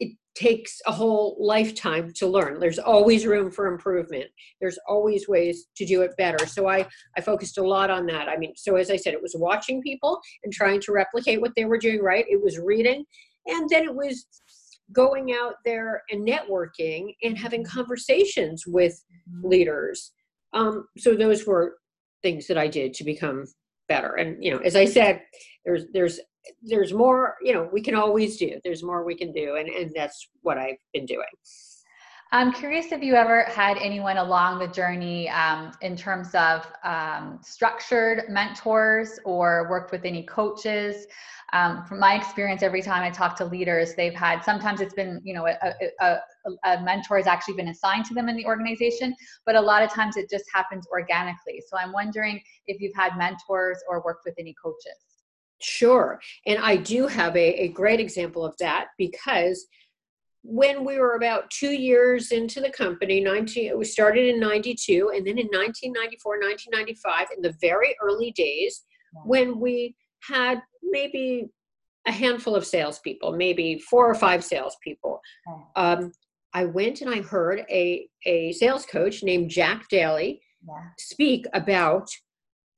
it 0.00 0.16
takes 0.34 0.80
a 0.86 0.92
whole 0.92 1.36
lifetime 1.40 2.12
to 2.14 2.26
learn 2.26 2.60
there's 2.60 2.78
always 2.78 3.26
room 3.26 3.50
for 3.50 3.66
improvement 3.66 4.26
there's 4.60 4.78
always 4.88 5.28
ways 5.28 5.66
to 5.76 5.84
do 5.84 6.02
it 6.02 6.16
better 6.16 6.46
so 6.46 6.68
i 6.68 6.86
i 7.16 7.20
focused 7.20 7.58
a 7.58 7.62
lot 7.62 7.90
on 7.90 8.06
that 8.06 8.28
i 8.28 8.36
mean 8.36 8.52
so 8.56 8.76
as 8.76 8.90
i 8.90 8.96
said 8.96 9.12
it 9.14 9.22
was 9.22 9.34
watching 9.36 9.82
people 9.82 10.20
and 10.44 10.52
trying 10.52 10.80
to 10.80 10.92
replicate 10.92 11.40
what 11.40 11.52
they 11.56 11.64
were 11.64 11.78
doing 11.78 12.00
right 12.00 12.24
it 12.28 12.40
was 12.40 12.58
reading 12.58 13.04
and 13.46 13.68
then 13.68 13.84
it 13.84 13.94
was 13.94 14.26
going 14.92 15.32
out 15.32 15.54
there 15.64 16.02
and 16.10 16.26
networking 16.26 17.14
and 17.22 17.36
having 17.36 17.62
mm-hmm. 17.62 17.78
conversations 17.78 18.64
with 18.66 19.02
mm-hmm. 19.30 19.48
leaders. 19.48 20.12
Um, 20.52 20.86
so 20.96 21.14
those 21.14 21.46
were 21.46 21.76
things 22.22 22.46
that 22.46 22.58
I 22.58 22.68
did 22.68 22.94
to 22.94 23.04
become 23.04 23.44
better. 23.88 24.14
And 24.14 24.42
you 24.42 24.50
know, 24.50 24.58
as 24.58 24.76
I 24.76 24.84
said, 24.84 25.22
there's 25.64 25.84
there's 25.92 26.20
there's 26.62 26.92
more. 26.92 27.36
You 27.42 27.52
know, 27.52 27.68
we 27.72 27.82
can 27.82 27.94
always 27.94 28.36
do. 28.36 28.60
There's 28.64 28.82
more 28.82 29.04
we 29.04 29.16
can 29.16 29.32
do, 29.32 29.56
and 29.56 29.68
and 29.68 29.92
that's 29.94 30.28
what 30.42 30.58
I've 30.58 30.76
been 30.92 31.06
doing. 31.06 31.26
I'm 32.30 32.52
curious 32.52 32.92
if 32.92 33.02
you 33.02 33.14
ever 33.14 33.44
had 33.44 33.78
anyone 33.78 34.18
along 34.18 34.58
the 34.58 34.68
journey 34.68 35.30
um, 35.30 35.72
in 35.80 35.96
terms 35.96 36.34
of 36.34 36.70
um, 36.84 37.38
structured 37.42 38.24
mentors 38.28 39.18
or 39.24 39.66
worked 39.70 39.92
with 39.92 40.04
any 40.04 40.24
coaches. 40.24 41.06
Um, 41.54 41.86
from 41.86 41.98
my 41.98 42.14
experience, 42.16 42.62
every 42.62 42.82
time 42.82 43.02
I 43.02 43.08
talk 43.08 43.34
to 43.36 43.46
leaders, 43.46 43.94
they've 43.94 44.14
had 44.14 44.44
sometimes 44.44 44.82
it's 44.82 44.92
been, 44.92 45.22
you 45.24 45.32
know, 45.32 45.46
a, 45.46 45.72
a, 46.02 46.18
a, 46.64 46.82
mentor 46.82 47.16
has 47.16 47.26
actually 47.26 47.54
been 47.54 47.68
assigned 47.68 48.04
to 48.06 48.14
them 48.14 48.28
in 48.28 48.36
the 48.36 48.44
organization, 48.44 49.14
but 49.46 49.54
a 49.54 49.60
lot 49.60 49.82
of 49.82 49.90
times 49.90 50.18
it 50.18 50.28
just 50.28 50.44
happens 50.52 50.86
organically. 50.92 51.62
So 51.66 51.78
I'm 51.78 51.94
wondering 51.94 52.42
if 52.66 52.78
you've 52.78 52.94
had 52.94 53.16
mentors 53.16 53.78
or 53.88 54.02
worked 54.04 54.26
with 54.26 54.34
any 54.38 54.54
coaches. 54.62 54.98
Sure. 55.60 56.20
And 56.44 56.58
I 56.58 56.76
do 56.76 57.06
have 57.06 57.34
a, 57.34 57.62
a 57.62 57.68
great 57.68 58.00
example 58.00 58.44
of 58.44 58.54
that 58.58 58.88
because 58.98 59.66
when 60.50 60.82
we 60.82 60.98
were 60.98 61.14
about 61.14 61.50
two 61.50 61.72
years 61.72 62.32
into 62.32 62.58
the 62.58 62.70
company, 62.70 63.20
19, 63.20 63.76
we 63.76 63.84
started 63.84 64.26
in 64.26 64.40
92, 64.40 65.12
and 65.14 65.26
then 65.26 65.36
in 65.36 65.46
1994, 65.48 66.38
1995, 66.38 67.26
in 67.36 67.42
the 67.42 67.54
very 67.60 67.94
early 68.02 68.32
days, 68.32 68.82
when 69.26 69.60
we 69.60 69.94
had 70.22 70.62
maybe 70.82 71.50
a 72.06 72.12
handful 72.12 72.54
of 72.54 72.64
salespeople, 72.64 73.32
maybe 73.36 73.78
four 73.90 74.10
or 74.10 74.14
five 74.14 74.42
salespeople, 74.42 75.20
um, 75.76 76.12
I 76.54 76.64
went 76.64 77.02
and 77.02 77.14
I 77.14 77.20
heard 77.20 77.66
a, 77.70 78.08
a 78.24 78.52
sales 78.52 78.86
coach 78.86 79.22
named 79.22 79.50
Jack 79.50 79.86
Daly 79.90 80.40
yeah. 80.66 80.74
speak 80.98 81.44
about 81.52 82.08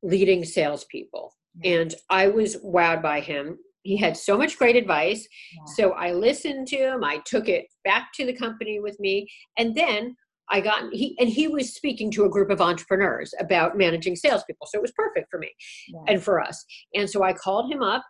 leading 0.03 0.45
salespeople. 0.45 1.33
Yeah. 1.63 1.79
And 1.79 1.95
I 2.11 2.27
was 2.27 2.57
wowed 2.57 3.01
by 3.01 3.21
him 3.21 3.59
he 3.83 3.97
had 3.97 4.17
so 4.17 4.37
much 4.37 4.59
great 4.59 4.77
advice. 4.77 5.27
Yeah. 5.53 5.73
So 5.75 5.91
I 5.93 6.13
listened 6.13 6.67
to 6.69 6.77
him. 6.77 7.05
I 7.05 7.21
took 7.25 7.49
it 7.49 7.67
back 7.85 8.11
to 8.15 8.27
the 8.27 8.33
company 8.33 8.81
with 8.81 8.99
me, 9.01 9.29
and 9.59 9.75
then 9.75 10.17
I 10.51 10.61
got 10.61 10.93
he 10.93 11.17
and 11.19 11.29
he 11.29 11.49
was 11.49 11.75
speaking 11.75 12.11
to 12.13 12.25
a 12.25 12.31
group 12.31 12.51
of 12.51 12.61
entrepreneurs 12.61 13.33
about 13.39 13.79
managing 13.79 14.17
salespeople. 14.17 14.67
So 14.67 14.79
it 14.79 14.83
was 14.83 14.93
perfect 14.93 15.29
for 15.31 15.39
me 15.39 15.51
yeah. 15.89 16.01
and 16.09 16.23
for 16.23 16.41
us. 16.41 16.65
And 16.95 17.09
so 17.09 17.23
I 17.23 17.33
called 17.33 17.73
him 17.73 17.83
up 17.83 18.05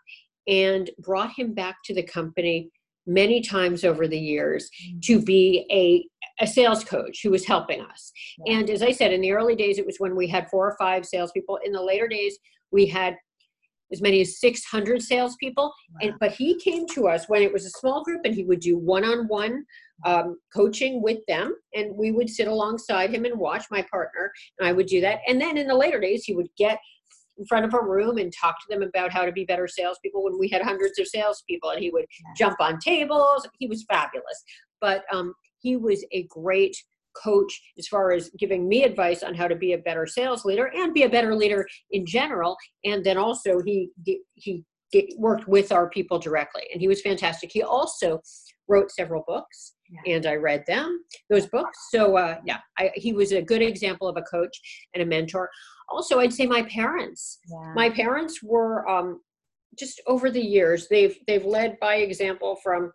and 0.47 0.91
brought 0.99 1.33
him 1.37 1.55
back 1.55 1.77
to 1.85 1.95
the 1.95 2.03
company 2.03 2.71
many 3.07 3.41
times 3.41 3.85
over 3.85 4.07
the 4.07 4.19
years 4.19 4.69
mm-hmm. 4.85 4.99
to 5.01 5.23
be 5.23 5.67
a 5.71 6.07
a 6.43 6.47
sales 6.47 6.83
coach 6.85 7.21
who 7.23 7.31
was 7.31 7.45
helping 7.45 7.83
us. 7.83 8.13
Yeah. 8.47 8.59
And 8.59 8.71
as 8.71 8.83
I 8.83 8.93
said, 8.93 9.13
in 9.13 9.21
the 9.21 9.33
early 9.33 9.55
days, 9.55 9.79
it 9.79 9.85
was 9.85 9.97
when 9.99 10.17
we 10.17 10.27
had 10.27 10.49
four 10.49 10.67
or 10.67 10.77
five 10.79 11.05
salespeople. 11.05 11.59
In 11.65 11.73
the 11.73 11.83
later 11.83 12.09
days, 12.09 12.39
we 12.73 12.87
had 12.87 13.17
as 13.93 14.01
many 14.01 14.21
as 14.21 14.39
600 14.41 15.03
salespeople. 15.03 15.65
Wow. 15.65 15.99
And 16.03 16.15
but 16.21 16.33
he 16.33 16.59
came 16.59 16.87
to 16.89 17.09
us 17.09 17.29
when 17.29 17.43
it 17.43 17.53
was 17.53 17.67
a 17.67 17.71
small 17.71 18.03
group, 18.03 18.23
and 18.25 18.35
he 18.35 18.45
would 18.45 18.61
do 18.61 18.79
one-on-one 18.79 19.65
um, 20.05 20.39
coaching 20.55 21.03
with 21.03 21.19
them, 21.29 21.55
and 21.75 21.95
we 21.95 22.11
would 22.11 22.31
sit 22.31 22.49
alongside 22.49 23.11
him 23.11 23.25
and 23.25 23.39
watch 23.39 23.65
my 23.71 23.83
partner, 23.91 24.33
and 24.59 24.69
I 24.69 24.73
would 24.73 24.87
do 24.87 25.01
that. 25.01 25.21
And 25.27 25.41
then 25.41 25.57
in 25.57 25.67
the 25.67 25.75
later 25.75 26.01
days, 26.01 26.25
he 26.25 26.35
would 26.35 26.49
get 26.57 26.79
in 27.39 27.47
front 27.47 27.65
of 27.65 27.75
a 27.75 27.83
room 27.83 28.19
and 28.19 28.33
talk 28.33 28.57
to 28.61 28.67
them 28.69 28.83
about 28.83 29.11
how 29.11 29.25
to 29.25 29.33
be 29.33 29.45
better 29.45 29.67
salespeople 29.67 30.23
when 30.23 30.39
we 30.39 30.49
had 30.49 30.63
hundreds 30.63 30.99
of 30.99 31.07
salespeople, 31.09 31.71
and 31.71 31.83
he 31.83 31.91
would 31.91 32.07
jump 32.37 32.61
on 32.61 32.79
tables. 32.79 33.47
He 33.59 33.67
was 33.67 33.85
fabulous, 33.85 34.45
but 34.81 35.05
um, 35.13 35.35
he 35.59 35.77
was 35.77 36.05
a 36.13 36.25
great 36.25 36.77
coach 37.15 37.61
as 37.79 37.87
far 37.87 38.13
as 38.13 38.31
giving 38.39 38.69
me 38.69 38.85
advice 38.85 39.23
on 39.23 39.35
how 39.35 39.49
to 39.49 39.57
be 39.57 39.73
a 39.73 39.79
better 39.79 40.07
sales 40.07 40.45
leader 40.45 40.71
and 40.75 40.95
be 40.95 41.05
a 41.05 41.09
better 41.09 41.35
leader 41.35 41.67
in 41.91 42.07
general 42.07 42.57
and 42.85 43.05
then 43.05 43.19
also 43.19 43.61
he 43.65 43.91
he 44.35 44.65
worked 45.19 45.47
with 45.47 45.71
our 45.71 45.89
people 45.89 46.19
directly 46.19 46.63
and 46.73 46.81
he 46.81 46.89
was 46.89 47.01
fantastic 47.01 47.51
he 47.53 47.63
also 47.63 48.21
wrote 48.69 48.91
several 48.91 49.25
books 49.27 49.75
yeah. 49.89 50.15
and 50.15 50.27
i 50.27 50.35
read 50.35 50.65
them 50.67 51.01
those 51.29 51.47
books 51.47 51.79
so 51.91 52.17
uh, 52.17 52.37
yeah 52.45 52.59
I, 52.79 52.91
he 52.95 53.13
was 53.13 53.33
a 53.33 53.43
good 53.43 53.63
example 53.63 54.09
of 54.09 54.17
a 54.17 54.23
coach 54.23 54.57
and 54.95 55.03
a 55.03 55.07
mentor 55.07 55.49
also 55.89 56.19
i'd 56.21 56.33
say 56.33 56.47
my 56.47 56.63
parents 56.63 57.39
yeah. 57.49 57.73
my 57.75 57.91
parents 57.91 58.43
were 58.43 58.89
um, 58.89 59.21
just 59.79 60.01
over 60.07 60.31
the 60.31 60.41
years 60.43 60.89
they've 60.89 61.17
they've 61.27 61.45
led 61.45 61.79
by 61.81 61.97
example 61.97 62.59
from 62.63 62.93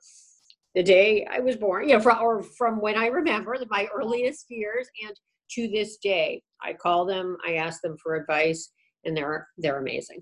the 0.75 0.83
day 0.83 1.25
I 1.31 1.39
was 1.39 1.55
born, 1.55 1.87
you 1.87 1.95
know, 1.95 2.01
from, 2.01 2.21
or 2.21 2.43
from 2.43 2.79
when 2.79 2.97
I 2.97 3.07
remember 3.07 3.57
my 3.69 3.87
earliest 3.95 4.45
years 4.49 4.87
and 5.05 5.15
to 5.51 5.67
this 5.69 5.97
day. 5.97 6.41
I 6.61 6.73
call 6.73 7.05
them, 7.05 7.37
I 7.45 7.55
ask 7.55 7.81
them 7.81 7.95
for 8.01 8.15
advice, 8.15 8.71
and 9.03 9.15
they're 9.15 9.47
they're 9.57 9.79
amazing. 9.79 10.21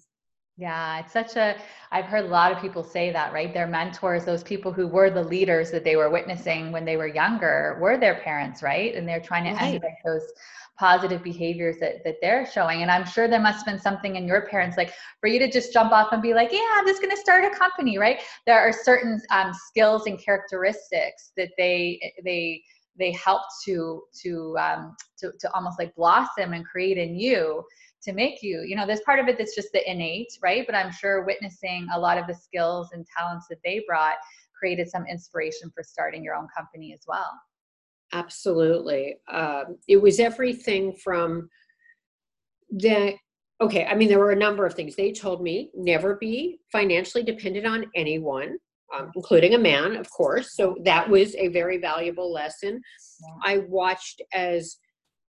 Yeah, 0.57 0.99
it's 0.99 1.13
such 1.13 1.35
a 1.35 1.55
I've 1.91 2.05
heard 2.05 2.25
a 2.25 2.27
lot 2.27 2.51
of 2.51 2.61
people 2.61 2.83
say 2.83 3.11
that, 3.11 3.33
right? 3.33 3.53
Their 3.53 3.67
mentors, 3.67 4.25
those 4.25 4.43
people 4.43 4.71
who 4.71 4.87
were 4.87 5.09
the 5.09 5.23
leaders 5.23 5.71
that 5.71 5.83
they 5.83 5.95
were 5.95 6.09
witnessing 6.09 6.71
when 6.71 6.85
they 6.85 6.97
were 6.97 7.07
younger, 7.07 7.77
were 7.81 7.97
their 7.97 8.15
parents, 8.15 8.61
right? 8.61 8.93
And 8.93 9.07
they're 9.07 9.21
trying 9.21 9.45
to 9.45 9.51
right. 9.51 9.61
emulate 9.61 9.93
those 10.05 10.31
positive 10.83 11.23
behaviors 11.23 11.77
that, 11.79 12.03
that 12.03 12.17
they're 12.21 12.45
showing. 12.45 12.81
And 12.81 12.91
I'm 12.91 13.05
sure 13.05 13.29
there 13.29 13.39
must 13.39 13.59
have 13.59 13.65
been 13.65 13.79
something 13.79 14.17
in 14.17 14.27
your 14.27 14.45
parents, 14.47 14.75
like 14.75 14.93
for 15.21 15.27
you 15.27 15.39
to 15.39 15.49
just 15.49 15.71
jump 15.71 15.93
off 15.93 16.11
and 16.11 16.21
be 16.21 16.33
like, 16.33 16.51
yeah, 16.51 16.67
I'm 16.73 16.85
just 16.85 17.01
going 17.01 17.15
to 17.15 17.21
start 17.21 17.45
a 17.45 17.57
company, 17.57 17.97
right? 17.97 18.19
There 18.45 18.59
are 18.59 18.73
certain 18.73 19.21
um, 19.31 19.53
skills 19.53 20.07
and 20.07 20.19
characteristics 20.19 21.31
that 21.37 21.51
they, 21.57 22.13
they, 22.25 22.61
they 22.99 23.13
help 23.13 23.43
to, 23.63 24.01
to, 24.23 24.57
um, 24.59 24.97
to, 25.19 25.31
to 25.39 25.53
almost 25.53 25.79
like 25.79 25.95
blossom 25.95 26.51
and 26.51 26.65
create 26.65 26.97
in 26.97 27.15
you 27.17 27.63
to 28.01 28.11
make 28.11 28.43
you 28.43 28.65
you 28.67 28.75
know 28.75 28.85
there's 28.85 28.99
part 29.05 29.17
of 29.17 29.29
it 29.29 29.37
that's 29.37 29.55
just 29.55 29.71
the 29.71 29.89
innate 29.89 30.27
right 30.41 30.65
but 30.65 30.75
i'm 30.75 30.91
sure 30.91 31.23
witnessing 31.23 31.87
a 31.93 31.97
lot 31.97 32.17
of 32.17 32.27
the 32.27 32.33
skills 32.33 32.89
and 32.91 33.05
talents 33.17 33.47
that 33.49 33.59
they 33.63 33.81
brought 33.87 34.15
created 34.59 34.89
some 34.89 35.05
inspiration 35.09 35.71
for 35.73 35.81
starting 35.83 36.21
your 36.21 36.35
own 36.35 36.45
company 36.53 36.91
as 36.93 36.99
well 37.07 37.31
Absolutely. 38.13 39.15
Um, 39.31 39.77
it 39.87 39.97
was 39.97 40.19
everything 40.19 40.93
from 40.93 41.49
the, 42.69 43.15
okay, 43.59 43.85
I 43.85 43.95
mean, 43.95 44.07
there 44.07 44.19
were 44.19 44.31
a 44.31 44.35
number 44.35 44.65
of 44.65 44.75
things. 44.75 44.95
They 44.95 45.11
told 45.11 45.41
me 45.41 45.71
never 45.75 46.15
be 46.15 46.59
financially 46.71 47.23
dependent 47.23 47.65
on 47.65 47.85
anyone, 47.95 48.57
um, 48.95 49.11
including 49.15 49.55
a 49.55 49.59
man, 49.59 49.95
of 49.95 50.09
course. 50.11 50.55
So 50.55 50.77
that 50.83 51.09
was 51.09 51.35
a 51.35 51.47
very 51.47 51.79
valuable 51.79 52.31
lesson. 52.31 52.81
Yeah. 53.21 53.53
I 53.53 53.57
watched 53.67 54.21
as 54.31 54.77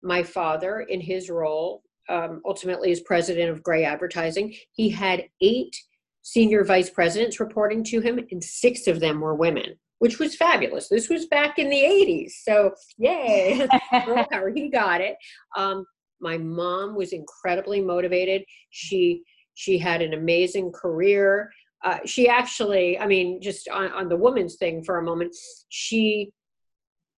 my 0.03 0.23
father, 0.23 0.81
in 0.81 1.01
his 1.01 1.31
role, 1.31 1.83
um, 2.11 2.43
ultimately 2.45 2.93
as 2.93 3.01
president 3.01 3.51
of 3.51 3.63
Grey 3.63 3.85
Advertising, 3.85 4.55
he 4.73 4.91
had 4.91 5.25
eight 5.41 5.75
senior 6.21 6.65
vice 6.65 6.91
presidents 6.91 7.41
reporting 7.41 7.83
to 7.85 8.01
him, 8.01 8.19
and 8.31 8.45
six 8.45 8.87
of 8.87 9.01
them 9.01 9.23
were 9.23 9.35
women 9.35 9.77
which 9.99 10.19
was 10.19 10.37
fabulous. 10.37 10.89
This 10.89 11.09
was 11.09 11.27
back 11.27 11.59
in 11.59 11.71
the 11.71 11.77
80s. 11.77 12.33
So, 12.43 12.73
yay, 12.99 13.67
girl 14.07 14.27
power, 14.31 14.51
he 14.55 14.69
got 14.69 15.01
it. 15.01 15.17
Um, 15.57 15.85
my 16.21 16.39
mom 16.39 16.95
was 16.95 17.13
incredibly 17.13 17.81
motivated. 17.81 18.45
She 18.71 19.23
she 19.55 19.79
had 19.79 20.03
an 20.03 20.15
amazing 20.15 20.73
career. 20.73 21.51
Uh, 21.85 21.99
she 22.05 22.29
actually, 22.29 22.99
I 22.99 23.07
mean, 23.07 23.41
just 23.41 23.69
on, 23.69 23.93
on 23.93 24.09
the 24.09 24.17
woman's 24.17 24.57
thing 24.57 24.83
for 24.83 24.99
a 24.99 25.03
moment, 25.03 25.37
she 25.69 26.33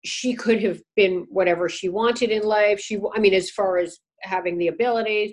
she 0.05 0.35
could 0.35 0.63
have 0.63 0.81
been 0.95 1.27
whatever 1.31 1.69
she 1.69 1.89
wanted 1.89 2.31
in 2.31 2.43
life. 2.43 2.81
She, 2.81 2.99
I 3.15 3.19
mean, 3.19 3.35
as 3.35 3.51
far 3.51 3.79
as 3.79 3.99
having 4.23 4.59
the 4.59 4.69
abilities, 4.69 5.33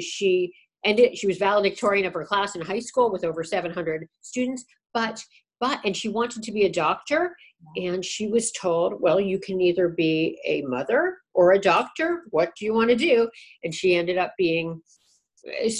she 0.00 0.52
ended. 0.84 1.16
She 1.16 1.26
was 1.26 1.38
valedictorian 1.38 2.06
of 2.06 2.14
her 2.14 2.24
class 2.24 2.54
in 2.54 2.62
high 2.62 2.80
school 2.80 3.12
with 3.12 3.24
over 3.24 3.44
700 3.44 4.06
students, 4.22 4.64
but 4.94 5.22
but 5.60 5.80
and 5.84 5.96
she 5.96 6.08
wanted 6.08 6.42
to 6.42 6.52
be 6.52 6.64
a 6.64 6.72
doctor 6.72 7.36
and 7.76 8.04
she 8.04 8.28
was 8.28 8.52
told 8.52 9.00
well 9.00 9.20
you 9.20 9.38
can 9.38 9.60
either 9.60 9.88
be 9.88 10.38
a 10.44 10.62
mother 10.62 11.18
or 11.38 11.52
a 11.52 11.58
doctor. 11.58 12.24
What 12.30 12.50
do 12.58 12.64
you 12.64 12.74
want 12.74 12.90
to 12.90 12.96
do? 12.96 13.30
And 13.62 13.72
she 13.72 13.94
ended 13.94 14.18
up 14.18 14.34
being 14.36 14.82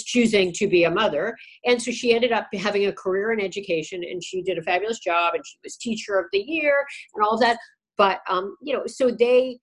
choosing 0.05 0.53
to 0.53 0.67
be 0.69 0.85
a 0.85 0.89
mother. 0.89 1.35
And 1.65 1.81
so 1.81 1.91
she 1.91 2.13
ended 2.13 2.31
up 2.31 2.47
having 2.53 2.85
a 2.85 2.93
career 2.93 3.33
in 3.33 3.41
education 3.41 4.01
and 4.09 4.23
she 4.23 4.41
did 4.41 4.57
a 4.57 4.61
fabulous 4.61 4.99
job 4.99 5.33
and 5.33 5.43
she 5.45 5.57
was 5.61 5.75
teacher 5.75 6.17
of 6.17 6.27
the 6.31 6.39
year 6.39 6.85
and 7.13 7.25
all 7.25 7.33
of 7.33 7.41
that. 7.41 7.57
But 7.97 8.21
um 8.29 8.55
you 8.61 8.73
know 8.73 8.83
so 8.87 9.11
they 9.11 9.59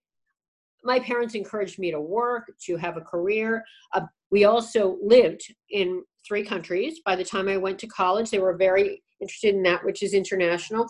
my 0.83 0.99
parents 0.99 1.33
encouraged 1.33 1.79
me 1.79 1.89
to 1.89 1.99
work 1.99 2.43
to 2.65 2.77
have 2.77 2.95
a 2.95 3.01
career. 3.01 3.63
Uh, 3.91 4.01
we 4.29 4.45
also 4.45 4.97
lived 5.01 5.41
in 5.71 6.03
three 6.27 6.43
countries. 6.43 6.99
By 7.03 7.15
the 7.15 7.25
time 7.25 7.47
i 7.47 7.57
went 7.57 7.79
to 7.79 7.87
college 7.87 8.29
they 8.29 8.39
were 8.39 8.55
very 8.55 9.01
interested 9.21 9.55
in 9.55 9.63
that, 9.63 9.83
which 9.83 10.03
is 10.03 10.13
international. 10.13 10.87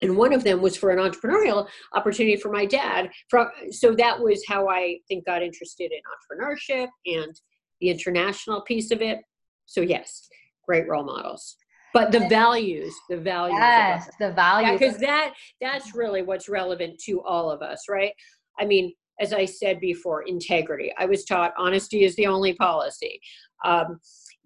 And 0.00 0.16
one 0.16 0.32
of 0.32 0.44
them 0.44 0.62
was 0.62 0.76
for 0.76 0.90
an 0.90 0.98
entrepreneurial 0.98 1.66
opportunity 1.94 2.36
for 2.36 2.52
my 2.52 2.64
dad. 2.64 3.10
From 3.28 3.48
so 3.70 3.94
that 3.96 4.20
was 4.20 4.44
how 4.46 4.68
I 4.68 4.98
think 5.08 5.26
got 5.26 5.42
interested 5.42 5.90
in 5.90 6.00
entrepreneurship 6.38 6.88
and 7.06 7.34
the 7.80 7.90
international 7.90 8.62
piece 8.62 8.90
of 8.90 9.02
it. 9.02 9.18
So 9.66 9.80
yes, 9.80 10.28
great 10.64 10.88
role 10.88 11.04
models 11.04 11.56
but 11.94 12.12
the 12.12 12.28
values 12.28 12.94
the 13.08 13.16
values 13.16 13.58
yes 13.58 14.10
the 14.20 14.32
values 14.32 14.78
because 14.78 14.98
that 14.98 15.34
that's 15.60 15.94
really 15.94 16.22
what's 16.22 16.48
relevant 16.48 16.98
to 16.98 17.22
all 17.22 17.50
of 17.50 17.62
us 17.62 17.84
right 17.88 18.12
i 18.58 18.64
mean 18.64 18.92
as 19.20 19.32
i 19.32 19.44
said 19.44 19.80
before 19.80 20.22
integrity 20.22 20.92
i 20.98 21.04
was 21.04 21.24
taught 21.24 21.52
honesty 21.56 22.04
is 22.04 22.14
the 22.16 22.26
only 22.26 22.54
policy 22.54 23.20
um, 23.64 23.98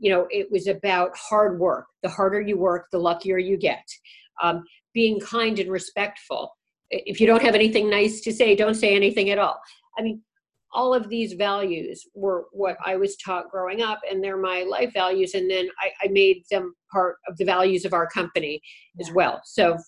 you 0.02 0.10
know, 0.10 0.26
it 0.30 0.50
was 0.50 0.66
about 0.66 1.16
hard 1.16 1.60
work. 1.60 1.86
The 2.02 2.08
harder 2.08 2.40
you 2.40 2.58
work, 2.58 2.88
the 2.90 2.98
luckier 2.98 3.38
you 3.38 3.56
get. 3.56 3.84
Um, 4.42 4.64
being 4.92 5.20
kind 5.20 5.58
and 5.60 5.70
respectful. 5.70 6.50
if 6.90 7.20
you 7.20 7.26
don't 7.26 7.40
have 7.40 7.54
anything 7.54 7.88
nice 7.88 8.20
to 8.20 8.32
say, 8.32 8.54
don't 8.54 8.74
say 8.74 8.94
anything 8.94 9.30
at 9.30 9.38
all. 9.38 9.58
I 9.96 10.02
mean, 10.02 10.20
all 10.74 10.92
of 10.92 11.08
these 11.08 11.34
values 11.34 12.04
were 12.14 12.46
what 12.50 12.76
I 12.84 12.96
was 12.96 13.16
taught 13.16 13.50
growing 13.50 13.80
up, 13.80 14.00
and 14.10 14.22
they're 14.22 14.36
my 14.36 14.64
life 14.64 14.92
values. 14.92 15.34
And 15.34 15.48
then 15.48 15.68
I, 15.80 15.90
I 16.04 16.08
made 16.08 16.42
them 16.50 16.74
part 16.92 17.16
of 17.28 17.38
the 17.38 17.44
values 17.44 17.84
of 17.84 17.92
our 17.92 18.08
company 18.08 18.60
yeah. 18.96 19.06
as 19.06 19.14
well. 19.14 19.40
So, 19.44 19.78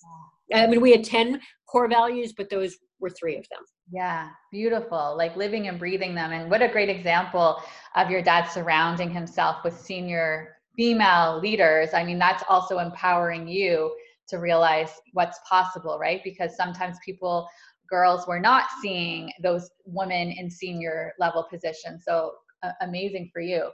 I 0.54 0.66
mean, 0.68 0.80
we 0.80 0.92
had 0.92 1.04
10 1.04 1.40
core 1.66 1.88
values, 1.88 2.32
but 2.36 2.48
those 2.50 2.76
were 3.00 3.10
three 3.10 3.36
of 3.36 3.46
them. 3.50 3.60
Yeah, 3.90 4.30
beautiful. 4.50 5.14
Like 5.16 5.36
living 5.36 5.68
and 5.68 5.78
breathing 5.78 6.14
them. 6.14 6.32
And 6.32 6.50
what 6.50 6.62
a 6.62 6.68
great 6.68 6.88
example 6.88 7.60
of 7.96 8.10
your 8.10 8.22
dad 8.22 8.46
surrounding 8.48 9.10
himself 9.10 9.62
with 9.62 9.78
senior 9.78 10.56
female 10.76 11.38
leaders. 11.40 11.90
I 11.94 12.02
mean, 12.04 12.18
that's 12.18 12.42
also 12.48 12.78
empowering 12.78 13.46
you 13.46 13.94
to 14.28 14.38
realize 14.38 14.90
what's 15.12 15.38
possible, 15.48 15.98
right? 15.98 16.22
Because 16.24 16.56
sometimes 16.56 16.96
people, 17.04 17.46
girls, 17.88 18.26
were 18.26 18.40
not 18.40 18.64
seeing 18.80 19.30
those 19.42 19.70
women 19.84 20.30
in 20.30 20.50
senior 20.50 21.12
level 21.18 21.46
positions. 21.50 22.04
So 22.08 22.32
uh, 22.62 22.72
amazing 22.80 23.30
for 23.32 23.42
you. 23.42 23.70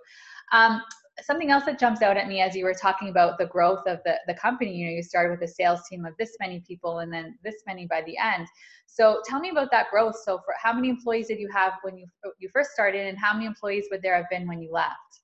Um, 0.53 0.83
something 1.25 1.51
else 1.51 1.65
that 1.65 1.79
jumps 1.79 2.03
out 2.03 2.17
at 2.17 2.29
me 2.29 2.41
as 2.41 2.55
you 2.55 2.65
were 2.65 2.75
talking 2.75 3.09
about 3.09 3.39
the 3.39 3.47
growth 3.47 3.87
of 3.87 3.99
the, 4.05 4.19
the 4.27 4.35
company 4.35 4.75
you 4.75 4.87
know 4.87 4.93
you 4.93 5.03
started 5.03 5.31
with 5.31 5.49
a 5.49 5.53
sales 5.53 5.81
team 5.89 6.05
of 6.05 6.15
this 6.19 6.37
many 6.41 6.61
people 6.61 6.99
and 7.01 7.13
then 7.13 7.39
this 7.43 7.57
many 7.67 7.87
by 7.87 8.03
the 8.03 8.17
end. 8.17 8.47
So 8.87 9.21
tell 9.25 9.41
me 9.41 9.51
about 9.51 9.71
that 9.71 9.87
growth. 9.91 10.17
So 10.25 10.39
for 10.39 10.55
how 10.61 10.73
many 10.73 10.89
employees 10.89 11.29
did 11.29 11.39
you 11.39 11.49
have 11.53 11.75
when 11.83 11.97
you 11.97 12.07
you 12.39 12.49
first 12.53 12.71
started 12.73 13.07
and 13.07 13.19
how 13.19 13.33
many 13.35 13.47
employees 13.47 13.87
would 13.91 14.03
there 14.03 14.17
have 14.17 14.29
been 14.31 14.47
when 14.47 14.61
you 14.61 14.73
left? 14.73 15.21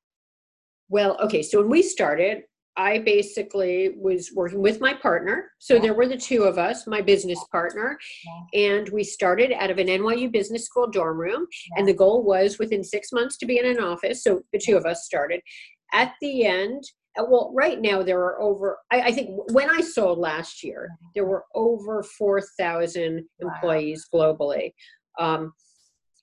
Well 0.88 1.18
okay 1.20 1.42
so 1.42 1.60
when 1.60 1.70
we 1.70 1.82
started 1.82 2.42
I 2.76 2.98
basically 2.98 3.94
was 3.98 4.32
working 4.34 4.60
with 4.60 4.80
my 4.80 4.92
partner. 4.92 5.50
So 5.58 5.78
there 5.78 5.94
were 5.94 6.06
the 6.06 6.16
two 6.16 6.42
of 6.42 6.58
us, 6.58 6.86
my 6.86 7.00
business 7.00 7.42
partner, 7.50 7.98
and 8.52 8.88
we 8.90 9.02
started 9.02 9.52
out 9.52 9.70
of 9.70 9.78
an 9.78 9.86
NYU 9.86 10.30
Business 10.30 10.66
School 10.66 10.86
dorm 10.86 11.18
room. 11.18 11.46
And 11.76 11.88
the 11.88 11.94
goal 11.94 12.22
was 12.22 12.58
within 12.58 12.84
six 12.84 13.12
months 13.12 13.38
to 13.38 13.46
be 13.46 13.58
in 13.58 13.66
an 13.66 13.80
office. 13.80 14.22
So 14.22 14.42
the 14.52 14.58
two 14.58 14.76
of 14.76 14.84
us 14.84 15.04
started 15.06 15.40
at 15.92 16.14
the 16.20 16.44
end 16.44 16.82
uh, 17.18 17.24
well 17.28 17.52
right 17.54 17.80
now 17.80 18.02
there 18.02 18.20
are 18.20 18.40
over 18.40 18.78
I, 18.90 19.02
I, 19.02 19.12
think 19.12 19.30
when 19.52 19.70
i 19.70 19.80
sold 19.80 20.18
last 20.18 20.62
year 20.62 20.90
there 21.14 21.24
were 21.24 21.44
over 21.54 22.02
4000 22.02 23.24
employees 23.40 24.06
wow. 24.12 24.34
globally 24.34 24.72
um, 25.18 25.52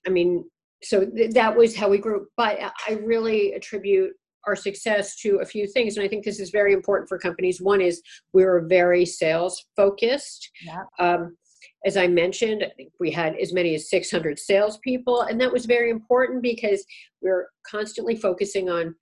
i 0.06 0.10
mean 0.10 0.44
so 0.82 1.04
th- 1.04 1.32
that 1.32 1.56
was 1.56 1.76
how 1.76 1.88
we 1.88 1.98
grew 1.98 2.26
but 2.36 2.58
i 2.88 2.92
really 2.92 3.52
attribute 3.52 4.12
our 4.46 4.56
success 4.56 5.16
to 5.20 5.38
a 5.38 5.44
few 5.44 5.66
things 5.66 5.96
and 5.96 6.04
i 6.04 6.08
think 6.08 6.24
this 6.24 6.40
is 6.40 6.50
very 6.50 6.72
important 6.72 7.08
for 7.08 7.18
companies 7.18 7.60
one 7.60 7.80
is 7.80 8.02
we 8.32 8.44
were 8.44 8.66
very 8.68 9.04
sales 9.04 9.64
focused 9.76 10.50
yeah. 10.62 10.82
um, 10.98 11.36
as 11.86 11.96
I 11.96 12.06
mentioned, 12.06 12.62
I 12.62 12.70
think 12.70 12.92
we 12.98 13.10
had 13.10 13.36
as 13.36 13.52
many 13.52 13.74
as 13.74 13.90
600 13.90 14.38
salespeople, 14.38 15.22
and 15.22 15.40
that 15.40 15.52
was 15.52 15.66
very 15.66 15.90
important 15.90 16.42
because 16.42 16.84
we 17.22 17.28
we're 17.28 17.46
constantly 17.66 18.16
focusing 18.16 18.70
on 18.70 18.94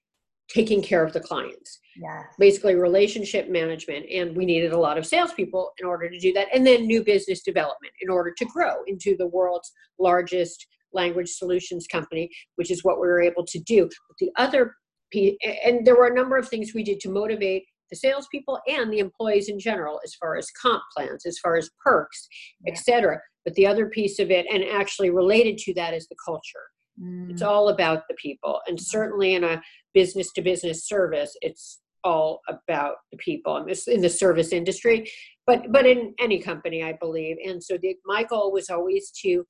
taking 0.53 0.83
care 0.83 1.05
of 1.05 1.13
the 1.13 1.21
clients. 1.21 1.79
Yeah. 1.97 2.23
Basically, 2.39 2.75
relationship 2.75 3.49
management. 3.49 4.07
And 4.11 4.37
we 4.37 4.45
needed 4.45 4.73
a 4.73 4.79
lot 4.79 4.99
of 4.99 5.07
salespeople 5.07 5.73
in 5.79 5.87
order 5.87 6.09
to 6.09 6.19
do 6.19 6.33
that. 6.35 6.49
And 6.55 6.67
then 6.67 6.87
new 6.87 7.03
business 7.03 7.43
development 7.43 7.93
in 8.01 8.11
order 8.11 8.33
to 8.37 8.45
grow 8.47 8.83
into 8.87 9.17
the 9.17 9.27
world's 9.27 9.71
largest 9.99 10.67
language 10.93 11.31
solutions 11.31 11.87
company, 11.87 12.31
which 12.57 12.71
is 12.71 12.85
what 12.85 13.01
we 13.01 13.07
were 13.07 13.23
able 13.23 13.45
to 13.47 13.59
do. 13.61 13.85
But 13.85 14.17
the 14.19 14.31
other 14.37 14.75
piece, 15.11 15.37
and 15.65 15.87
there 15.87 15.97
were 15.97 16.09
a 16.09 16.15
number 16.15 16.37
of 16.37 16.49
things 16.49 16.73
we 16.75 16.85
did 16.85 17.01
to 17.01 17.11
motivate 17.11 17.65
the 17.91 17.97
salespeople 17.97 18.59
and 18.67 18.91
the 18.91 19.01
employees 19.01 19.49
in 19.51 19.59
general, 19.59 20.01
as 20.03 20.15
far 20.15 20.37
as 20.37 20.51
comp 20.51 20.83
plans, 20.97 21.27
as 21.27 21.39
far 21.39 21.57
as 21.57 21.69
perks, 21.85 22.27
yeah. 22.65 22.73
etc. 22.73 23.21
But 23.45 23.55
the 23.55 23.67
other 23.67 23.87
piece 23.87 24.19
of 24.19 24.31
it, 24.31 24.47
and 24.51 24.65
actually 24.65 25.11
related 25.11 25.59
to 25.59 25.75
that, 25.75 25.93
is 25.93 26.09
the 26.09 26.17
culture. 26.25 26.65
Mm. 27.01 27.31
It's 27.31 27.43
all 27.43 27.69
about 27.69 28.03
the 28.09 28.15
people. 28.15 28.61
And 28.67 28.81
certainly 28.81 29.35
in 29.35 29.45
a 29.45 29.63
business 29.95 30.33
to 30.33 30.43
business 30.43 30.87
service, 30.87 31.37
it's 31.43 31.81
all 32.05 32.41
about 32.49 32.97
the 33.11 33.19
people 33.19 33.57
in 33.59 33.67
this 33.67 33.87
in 33.87 34.01
the 34.01 34.09
service 34.09 34.53
industry, 34.53 35.11
but 35.47 35.71
but 35.71 35.87
in 35.87 36.15
any 36.19 36.39
company, 36.41 36.83
I 36.83 36.95
believe. 36.95 37.37
And 37.45 37.63
so 37.63 37.79
the, 37.81 37.97
my 38.05 38.25
goal 38.25 38.53
was 38.53 38.71
always 38.71 39.11
to 39.23 39.45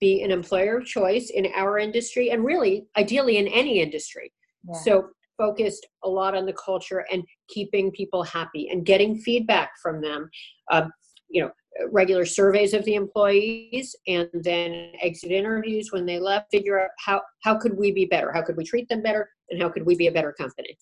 be 0.00 0.22
an 0.22 0.30
employer 0.30 0.78
of 0.78 0.86
choice 0.86 1.30
in 1.30 1.46
our 1.54 1.78
industry, 1.78 2.30
and 2.30 2.44
really, 2.44 2.86
ideally, 2.96 3.36
in 3.36 3.46
any 3.48 3.80
industry. 3.80 4.32
Yeah. 4.66 4.80
So 4.80 5.08
focused 5.38 5.86
a 6.04 6.08
lot 6.08 6.36
on 6.36 6.46
the 6.46 6.52
culture 6.52 7.04
and 7.10 7.22
keeping 7.48 7.90
people 7.90 8.22
happy 8.22 8.68
and 8.70 8.84
getting 8.84 9.18
feedback 9.18 9.70
from 9.82 10.00
them. 10.00 10.28
Um, 10.70 10.90
you 11.28 11.42
know, 11.42 11.50
regular 11.90 12.24
surveys 12.24 12.74
of 12.74 12.84
the 12.84 12.94
employees 12.94 13.96
and 14.06 14.28
then 14.32 14.92
exit 15.00 15.30
interviews 15.30 15.90
when 15.90 16.06
they 16.06 16.18
left 16.18 16.50
figure 16.50 16.80
out 16.82 16.90
how 16.98 17.20
how 17.42 17.58
could 17.58 17.76
we 17.76 17.92
be 17.92 18.04
better? 18.06 18.32
How 18.32 18.42
could 18.42 18.56
we 18.56 18.64
treat 18.64 18.88
them 18.88 19.02
better? 19.02 19.28
And 19.50 19.60
how 19.60 19.68
could 19.68 19.84
we 19.84 19.96
be 19.96 20.06
a 20.06 20.12
better 20.12 20.32
company? 20.32 20.78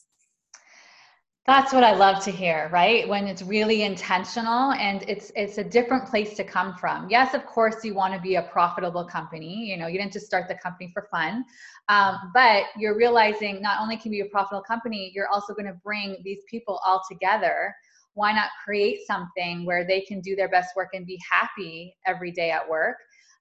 That's 1.46 1.72
what 1.72 1.82
i 1.82 1.92
love 1.94 2.22
to 2.24 2.30
hear 2.30 2.68
right? 2.72 3.08
When 3.08 3.26
it's 3.26 3.42
really 3.42 3.82
intentional 3.82 4.72
and 4.72 5.02
it's 5.08 5.32
it's 5.34 5.58
a 5.58 5.64
different 5.64 6.06
place 6.06 6.36
to 6.36 6.44
come 6.44 6.74
from. 6.74 7.08
Yes 7.10 7.34
of 7.34 7.44
course 7.46 7.84
you 7.84 7.94
want 7.94 8.14
to 8.14 8.20
be 8.20 8.36
a 8.36 8.42
profitable 8.42 9.04
company 9.04 9.66
you 9.70 9.76
know 9.76 9.86
you 9.86 9.98
didn't 9.98 10.12
just 10.12 10.26
start 10.26 10.48
the 10.48 10.54
company 10.56 10.90
for 10.92 11.08
fun 11.10 11.44
um, 11.88 12.30
but 12.34 12.64
you're 12.76 12.96
realizing 12.96 13.60
not 13.60 13.80
only 13.80 13.96
can 13.96 14.12
you 14.12 14.22
be 14.22 14.28
a 14.28 14.30
profitable 14.30 14.62
company 14.62 15.10
you're 15.14 15.28
also 15.28 15.52
going 15.54 15.66
to 15.66 15.78
bring 15.82 16.16
these 16.24 16.42
people 16.48 16.80
all 16.86 17.00
together 17.10 17.74
why 18.14 18.32
not 18.32 18.50
create 18.64 19.06
something 19.06 19.64
where 19.64 19.86
they 19.86 20.00
can 20.00 20.20
do 20.20 20.34
their 20.34 20.48
best 20.48 20.70
work 20.76 20.88
and 20.92 21.06
be 21.06 21.18
happy 21.30 21.96
every 22.06 22.30
day 22.30 22.50
at 22.50 22.68
work? 22.68 22.96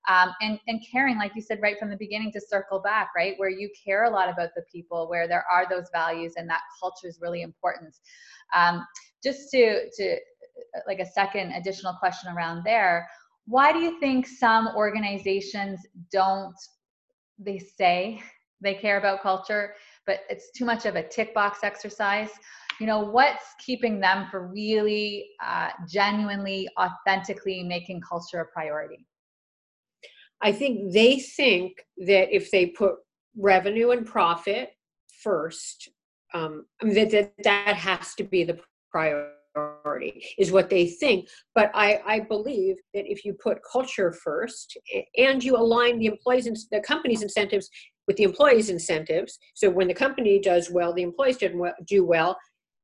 Um, 0.08 0.32
and 0.42 0.60
and 0.68 0.80
caring 0.90 1.18
like 1.18 1.34
you 1.36 1.42
said 1.42 1.60
right 1.62 1.78
from 1.78 1.90
the 1.90 1.98
beginning 1.98 2.32
to 2.32 2.40
circle 2.40 2.80
back 2.80 3.10
right 3.16 3.34
where 3.36 3.50
you 3.50 3.70
care 3.86 4.06
a 4.06 4.10
lot 4.10 4.30
about 4.30 4.50
the 4.56 4.64
people 4.72 5.10
where 5.10 5.28
there 5.28 5.44
are 5.52 5.66
those 5.70 5.88
values 5.94 6.34
and 6.38 6.50
that 6.50 6.62
culture 6.80 7.08
is 7.08 7.20
really 7.22 7.42
important. 7.42 7.94
Um, 8.56 8.86
just 9.24 9.52
to 9.52 9.90
to 9.98 10.18
like 10.88 11.00
a 11.00 11.06
second 11.06 11.52
additional 11.52 11.94
question 11.94 12.32
around 12.32 12.64
there 12.64 13.08
why 13.46 13.72
do 13.72 13.80
you 13.80 14.00
think 14.00 14.28
some 14.28 14.70
organizations 14.76 15.80
don't 16.12 16.56
they 17.40 17.58
say 17.58 18.22
they 18.62 18.74
care 18.74 18.98
about 18.98 19.22
culture 19.22 19.74
but 20.06 20.22
it's 20.30 20.52
too 20.52 20.66
much 20.66 20.86
of 20.86 20.96
a 20.96 21.08
tick 21.08 21.34
box 21.34 21.60
exercise 21.64 22.30
you 22.80 22.88
know 22.88 23.00
what's 23.00 23.46
keeping 23.60 24.00
them 24.00 24.28
from 24.32 24.52
really 24.52 25.30
uh, 25.44 25.70
genuinely 25.88 26.68
authentically 26.80 27.64
making 27.64 28.02
culture 28.02 28.42
a 28.42 28.46
priority? 28.46 29.06
I 30.42 30.52
think 30.52 30.94
they 30.94 31.20
think 31.20 31.74
that 31.98 32.34
if 32.34 32.50
they 32.52 32.68
put 32.68 32.96
revenue 33.38 33.92
and 33.92 34.06
profit 34.06 34.72
first 35.22 35.90
um, 36.34 36.66
that, 36.82 37.12
that 37.12 37.34
that 37.44 37.76
has 37.76 38.14
to 38.16 38.24
be 38.24 38.44
the 38.44 38.60
priority 38.92 40.24
is 40.38 40.52
what 40.52 40.70
they 40.70 40.88
think. 40.88 41.28
But 41.56 41.72
I, 41.74 42.02
I 42.06 42.20
believe 42.22 42.76
that 42.94 43.10
if 43.12 43.26
you 43.26 43.34
put 43.34 43.60
culture 43.70 44.14
first 44.14 44.78
and 45.18 45.44
you 45.44 45.58
align 45.58 46.00
the 46.00 46.06
employees 46.06 46.46
and 46.46 46.58
the 46.72 46.82
company's 46.82 47.24
incentives 47.24 47.70
with 48.08 48.18
the 48.18 48.24
employees 48.24 48.72
incentives 48.72 49.38
so 49.54 49.70
when 49.70 49.88
the 49.88 49.94
company 49.94 50.40
does 50.40 50.72
well 50.72 50.92
the 50.92 51.04
employees 51.04 51.38
do 51.86 52.04
well 52.04 52.36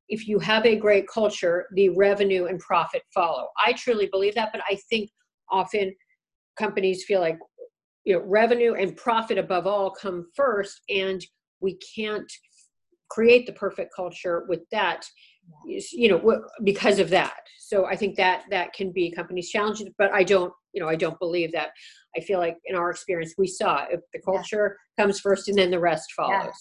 if 0.08 0.28
you 0.28 0.38
have 0.38 0.64
a 0.66 0.76
great 0.76 1.08
culture, 1.08 1.66
the 1.74 1.88
revenue 1.90 2.46
and 2.46 2.58
profit 2.60 3.02
follow. 3.12 3.48
I 3.64 3.72
truly 3.72 4.06
believe 4.06 4.34
that, 4.34 4.50
but 4.52 4.62
I 4.68 4.78
think 4.88 5.10
often 5.50 5.94
companies 6.58 7.04
feel 7.04 7.20
like 7.20 7.38
you 8.04 8.14
know 8.14 8.24
revenue 8.24 8.74
and 8.74 8.96
profit 8.96 9.38
above 9.38 9.66
all 9.66 9.90
come 9.90 10.26
first, 10.34 10.80
and 10.88 11.24
we 11.60 11.78
can't 11.94 12.30
create 13.08 13.46
the 13.46 13.52
perfect 13.52 13.92
culture 13.94 14.44
with 14.48 14.60
that 14.70 15.06
you 15.64 16.08
know 16.08 16.42
because 16.64 16.98
of 16.98 17.08
that 17.08 17.36
so 17.58 17.86
i 17.86 17.94
think 17.94 18.16
that 18.16 18.42
that 18.50 18.72
can 18.72 18.90
be 18.90 19.12
companies 19.12 19.48
challenges 19.48 19.88
but 19.96 20.12
i 20.12 20.24
don't 20.24 20.52
you 20.72 20.82
know 20.82 20.88
i 20.88 20.96
don't 20.96 21.18
believe 21.20 21.52
that 21.52 21.70
i 22.16 22.20
feel 22.20 22.38
like 22.38 22.56
in 22.64 22.74
our 22.74 22.90
experience 22.90 23.34
we 23.38 23.46
saw 23.46 23.84
if 23.90 24.00
the 24.12 24.20
culture 24.20 24.76
yeah. 24.98 25.04
comes 25.04 25.20
first 25.20 25.48
and 25.48 25.56
then 25.56 25.70
the 25.70 25.78
rest 25.78 26.12
follows 26.16 26.54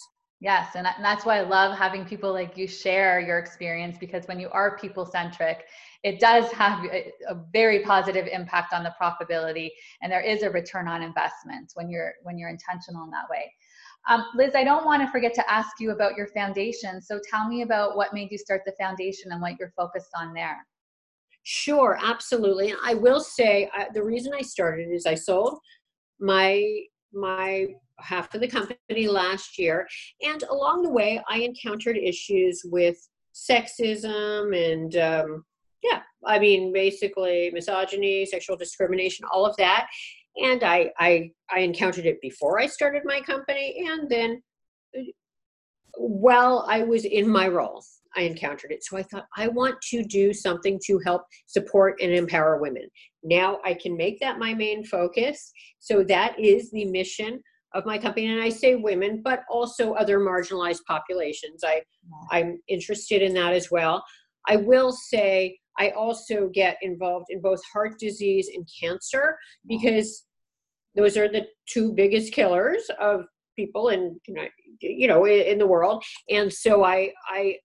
Yes, 0.46 0.76
and 0.76 0.86
that's 1.02 1.26
why 1.26 1.40
I 1.40 1.42
love 1.42 1.76
having 1.76 2.06
people 2.06 2.32
like 2.32 2.56
you 2.56 2.68
share 2.68 3.20
your 3.20 3.40
experience 3.40 3.98
because 3.98 4.28
when 4.28 4.40
you 4.40 4.48
are 4.50 4.78
people 4.78 5.04
centric, 5.04 5.66
it 6.04 6.20
does 6.20 6.52
have 6.52 6.86
a, 6.86 7.12
very 7.52 7.80
positive 7.80 8.28
impact 8.28 8.72
on 8.72 8.84
the 8.84 8.94
profitability, 9.02 9.72
and 10.04 10.12
there 10.12 10.22
is 10.22 10.44
a 10.44 10.50
return 10.52 10.88
on 10.88 11.02
investment 11.02 11.72
when 11.74 11.90
you're 11.90 12.14
when 12.22 12.38
you're 12.38 12.50
intentional 12.50 13.04
in 13.06 13.10
that 13.10 13.28
way. 13.28 13.52
Um, 14.08 14.24
Liz, 14.36 14.52
I 14.54 14.64
don't 14.64 14.86
want 14.86 15.02
to 15.02 15.10
forget 15.10 15.34
to 15.34 15.52
ask 15.52 15.80
you 15.80 15.90
about 15.90 16.16
your 16.16 16.28
foundation. 16.28 17.02
So 17.02 17.20
tell 17.28 17.48
me 17.48 17.64
about 17.64 17.98
what 17.98 18.14
made 18.14 18.30
you 18.30 18.38
start 18.38 18.62
the 18.68 18.74
foundation 18.80 19.32
and 19.32 19.42
what 19.42 19.56
you're 19.60 19.74
focused 19.76 20.12
on 20.16 20.32
there. 20.32 20.64
Sure, 21.42 21.98
absolutely. 22.00 22.76
I 22.84 22.94
will 22.94 23.20
say 23.20 23.68
I, 23.74 23.88
the 23.96 24.04
reason 24.04 24.32
I 24.32 24.44
started 24.44 24.92
is 24.92 25.08
I 25.08 25.16
sold 25.16 25.58
my 26.20 26.84
my 27.12 27.70
half 28.00 28.34
of 28.34 28.42
the 28.42 28.48
company 28.48 29.08
last 29.08 29.58
year. 29.58 29.88
And 30.22 30.44
along 30.44 30.84
the 30.84 30.90
way, 30.90 31.22
I 31.30 31.40
encountered 31.40 31.98
issues 31.98 32.62
with 32.66 32.98
sexism 33.34 34.56
and 34.56 34.96
um, 34.96 35.46
yeah, 35.84 36.02
I 36.26 36.40
mean, 36.40 36.74
basically 36.74 37.52
misogyny, 37.54 38.26
sexual 38.26 38.58
discrimination, 38.58 39.26
all 39.32 39.46
of 39.46 39.56
that. 39.58 39.88
And 40.38 40.64
I, 40.64 40.92
I, 41.00 41.32
I 41.50 41.60
encountered 41.60 42.06
it 42.06 42.20
before 42.22 42.60
I 42.60 42.68
started 42.68 43.04
my 43.06 43.22
company, 43.22 43.88
and 43.88 44.10
then 44.10 44.42
while 45.98 46.66
I 46.68 46.84
was 46.84 47.06
in 47.06 47.28
my 47.28 47.48
role, 47.48 47.84
I 48.18 48.22
encountered 48.22 48.72
it. 48.72 48.84
So 48.84 48.98
I 48.98 49.04
thought, 49.04 49.26
I 49.38 49.48
want 49.48 49.80
to 49.92 50.04
do 50.04 50.34
something 50.34 50.80
to 50.86 51.00
help 51.06 51.24
support 51.48 52.00
and 52.02 52.12
empower 52.12 52.60
women. 52.60 52.88
Now 53.24 53.60
I 53.64 53.74
can 53.74 53.96
make 53.96 54.20
that 54.20 54.40
my 54.40 54.54
main 54.54 54.84
focus. 54.84 55.52
So 55.80 56.04
that 56.04 56.38
is 56.40 56.72
the 56.72 56.86
mission 56.86 57.42
of 57.76 57.86
my 57.86 57.98
company. 57.98 58.28
And 58.28 58.42
I 58.42 58.50
say 58.50 58.76
women, 58.76 59.22
but 59.24 59.44
also 59.50 59.94
other 59.94 60.20
marginalized 60.20 60.84
populations. 60.88 61.64
I, 61.64 61.82
I'm 62.32 62.60
interested 62.68 63.22
in 63.22 63.34
that 63.36 63.54
as 63.54 63.70
well. 63.70 64.04
I 64.48 64.56
will 64.56 64.92
say 64.92 65.58
I 65.78 65.90
also 65.90 66.50
get 66.54 66.78
involved 66.82 67.28
in 67.30 67.42
both 67.42 67.60
heart 67.72 68.00
disease 68.00 68.50
and 68.56 68.68
cancer 68.82 69.38
because 69.68 70.26
those 70.96 71.18
are 71.18 71.28
the 71.28 71.46
two 71.68 71.94
biggest 71.94 72.34
killers 72.34 72.90
of 73.00 73.26
people 73.56 73.90
in 73.90 74.20
you 74.82 75.08
know 75.08 75.26
in 75.26 75.58
the 75.58 75.66
world 75.66 76.04
and 76.30 76.52
so 76.52 76.84
i 76.84 77.10
i 77.30 77.56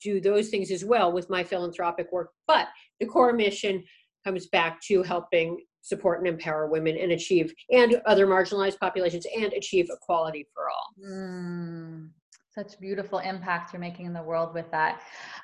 do 0.00 0.20
those 0.20 0.48
things 0.48 0.70
as 0.70 0.84
well 0.84 1.12
with 1.12 1.28
my 1.28 1.42
philanthropic 1.42 2.10
work 2.12 2.30
but 2.46 2.68
the 3.00 3.06
core 3.06 3.32
mission 3.32 3.82
comes 4.24 4.46
back 4.48 4.80
to 4.80 5.02
helping 5.02 5.58
support 5.82 6.18
and 6.18 6.28
empower 6.28 6.68
women 6.68 6.96
and 6.96 7.12
achieve 7.12 7.54
and 7.70 8.00
other 8.06 8.26
marginalized 8.26 8.78
populations 8.78 9.26
and 9.36 9.52
achieve 9.52 9.88
equality 9.90 10.46
for 10.54 10.64
all. 10.68 11.10
Mm, 11.12 12.10
such 12.54 12.78
beautiful 12.80 13.20
impact 13.20 13.72
you're 13.72 13.80
making 13.80 14.06
in 14.06 14.12
the 14.12 14.22
world 14.22 14.52
with 14.54 14.70
that. 14.70 15.00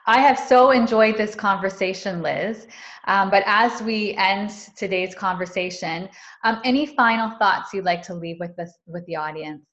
I 0.07 0.21
have 0.21 0.39
so 0.39 0.73
enjoyed 0.73 1.17
this 1.17 1.35
conversation 1.35 2.23
liz. 2.23 2.67
Um, 3.07 3.31
but 3.31 3.43
as 3.47 3.81
we 3.83 4.15
end 4.15 4.51
today's 4.77 5.15
conversation 5.15 6.09
um, 6.45 6.61
any 6.65 6.87
final 6.87 7.37
thoughts 7.39 7.73
you'd 7.73 7.85
like 7.85 8.03
to 8.03 8.15
leave 8.15 8.37
with 8.41 8.55
this 8.57 8.73
with 8.87 9.05
the 9.07 9.17
audience? 9.17 9.65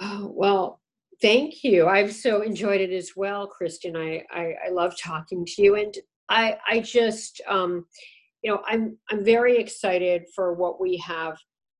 Oh, 0.00 0.32
well 0.34 0.80
thank 1.20 1.64
you. 1.64 1.86
I've 1.86 2.12
so 2.12 2.42
enjoyed 2.42 2.80
it 2.80 2.90
as 2.90 3.12
well 3.16 3.46
kristen. 3.46 3.96
I 3.96 4.22
i, 4.30 4.54
I 4.66 4.70
love 4.70 4.94
talking 4.98 5.44
to 5.44 5.62
you 5.62 5.76
and 5.76 5.94
i 6.28 6.56
i 6.68 6.80
just 6.80 7.40
um 7.48 7.86
you 8.42 8.50
know 8.50 8.62
i'm 8.66 8.96
i'm 9.10 9.24
very 9.24 9.58
excited 9.58 10.22
for 10.34 10.54
what 10.54 10.80
we 10.80 10.96
have 10.96 11.36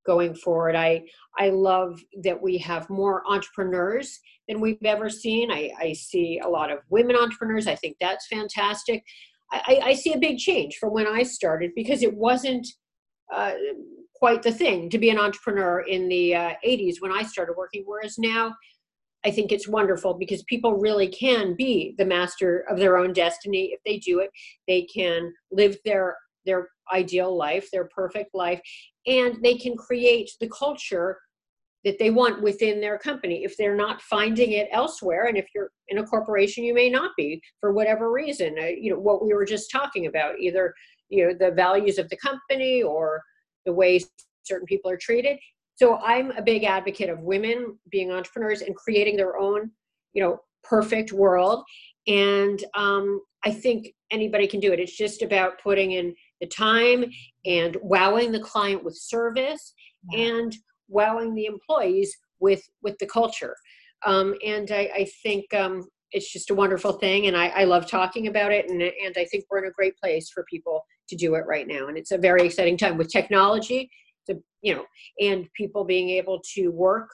going 0.09 0.35
forward. 0.35 0.75
I 0.75 1.03
i 1.39 1.51
love 1.51 2.01
that 2.23 2.41
we 2.41 2.57
have 2.59 2.89
more 2.89 3.23
entrepreneurs 3.29 4.19
than 4.49 4.59
we've 4.61 4.85
ever 4.85 5.11
seen. 5.11 5.51
I 5.53 5.71
i 5.79 5.93
see 5.93 6.41
a 6.43 6.49
lot 6.49 6.73
of 6.73 6.79
women 6.89 7.15
entrepreneurs. 7.15 7.67
I 7.67 7.75
think 7.75 7.97
that's 8.01 8.27
fantastic. 8.27 9.05
I 9.53 9.81
i 9.91 9.95
see 9.95 10.15
a 10.15 10.19
big 10.27 10.39
change 10.39 10.77
from 10.81 10.93
when 10.93 11.07
i 11.07 11.23
started 11.23 11.71
because 11.77 12.03
it 12.03 12.15
wasn't 12.15 12.67
uh, 13.33 13.53
quite 14.15 14.43
the 14.43 14.53
thing 14.63 14.89
to 14.91 14.99
be 14.99 15.11
an 15.11 15.19
entrepreneur 15.19 15.81
in 15.81 16.09
the 16.09 16.35
uh, 16.35 16.53
80s 16.67 16.97
when 17.01 17.13
i 17.13 17.23
started 17.23 17.55
working 17.57 17.83
whereas 17.87 18.17
now 18.19 18.55
I 19.27 19.31
think 19.33 19.51
it's 19.51 19.69
wonderful 19.69 20.15
because 20.15 20.43
people 20.45 20.75
really 20.87 21.09
can 21.09 21.57
be 21.57 21.95
the 21.99 22.05
master 22.05 22.65
of 22.71 22.79
their 22.79 22.97
own 22.97 23.13
destiny. 23.13 23.65
If 23.75 23.81
they 23.85 23.99
do 23.99 24.21
it. 24.21 24.31
They 24.69 24.83
can 24.83 25.35
live 25.51 25.77
their 25.85 26.17
their 26.49 26.69
ideal 26.93 27.37
life, 27.37 27.69
their 27.71 27.89
perfect 27.95 28.35
life, 28.35 28.61
and 29.07 29.37
they 29.43 29.55
can 29.55 29.77
create 29.77 30.31
the 30.41 30.49
culture 30.49 31.19
that 31.85 31.99
they 31.99 32.11
want 32.11 32.43
within 32.43 32.81
their 32.81 32.99
company. 32.99 33.45
If 33.45 33.57
they're 33.57 33.77
not 33.77 34.03
finding 34.03 34.53
it 34.53 34.69
elsewhere 34.73 35.27
and 35.27 35.37
if 35.37 35.47
you're 35.55 35.71
in 35.89 35.99
a 35.99 36.05
corporation 36.05 36.65
you 36.65 36.75
may 36.75 36.91
not 36.91 37.13
be 37.17 37.41
for 37.61 37.73
whatever 37.73 38.11
reason. 38.11 38.57
Uh, 38.61 38.67
you 38.67 38.91
know 38.91 38.99
what 38.99 39.25
we 39.25 39.33
were 39.33 39.45
just 39.45 39.71
talking 39.71 40.07
about 40.07 40.39
either 40.41 40.75
you 41.09 41.27
know 41.27 41.35
the 41.39 41.55
values 41.55 41.99
of 41.99 42.09
the 42.09 42.17
company 42.17 42.83
or 42.83 43.23
the 43.65 43.73
way 43.73 44.01
certain 44.45 44.67
people 44.67 44.91
are 44.91 44.97
treated. 44.97 45.39
So 45.77 45.99
i'm 45.99 46.33
a 46.33 46.43
big 46.43 46.65
advocate 46.65 47.11
of 47.11 47.21
women 47.21 47.79
being 47.91 48.11
entrepreneurs 48.11 48.63
and 48.63 48.75
creating 48.75 49.17
their 49.17 49.39
own 49.39 49.71
you 50.15 50.23
know 50.23 50.41
perfect 50.65 51.13
world. 51.13 51.65
And 52.07 52.63
um, 52.75 53.21
i 53.45 53.51
think 53.53 53.95
anybody 54.11 54.47
can 54.47 54.61
do 54.61 54.73
it. 54.73 54.81
It's 54.81 54.97
just 54.97 55.23
about 55.23 55.63
putting 55.63 55.93
in 55.93 56.15
the 56.41 56.47
time 56.47 57.05
and 57.45 57.77
wowing 57.83 58.33
the 58.33 58.41
client 58.41 58.85
with 58.85 58.97
service 58.97 59.75
and 60.13 60.55
wowing 60.89 61.35
the 61.35 61.47
employees 61.47 62.17
with 62.41 62.63
with 62.83 62.97
the 62.99 63.07
culture. 63.07 63.55
Um, 64.07 64.35
and 64.47 64.71
I, 64.71 64.91
I 64.95 65.07
think 65.23 65.53
um, 65.55 65.89
it's 66.13 66.33
just 66.33 66.51
a 66.51 66.55
wonderful 66.55 66.93
thing 66.93 67.27
and 67.27 67.37
I, 67.37 67.49
I, 67.49 67.65
love 67.65 67.91
talking 67.91 68.29
about 68.29 68.53
it 68.53 68.71
and, 68.71 68.81
and 68.81 69.15
i 69.19 69.25
think 69.27 69.45
we're 69.51 69.59
in 69.59 69.69
a 69.69 69.73
great 69.73 69.95
place 69.99 70.31
for 70.31 70.45
people 70.49 70.85
to 71.09 71.17
do 71.17 71.35
it 71.35 71.45
right 71.47 71.67
now. 71.67 71.89
And 71.89 71.97
it's 71.97 72.13
a 72.13 72.19
very 72.19 72.45
exciting 72.45 72.77
time 72.77 72.97
with 72.97 73.11
technology 73.11 73.91
to 74.27 74.41
you 74.63 74.75
know 74.75 74.85
and 75.21 75.49
people 75.55 75.85
being 75.85 76.11
able 76.11 76.41
to 76.55 76.69
work 76.69 77.09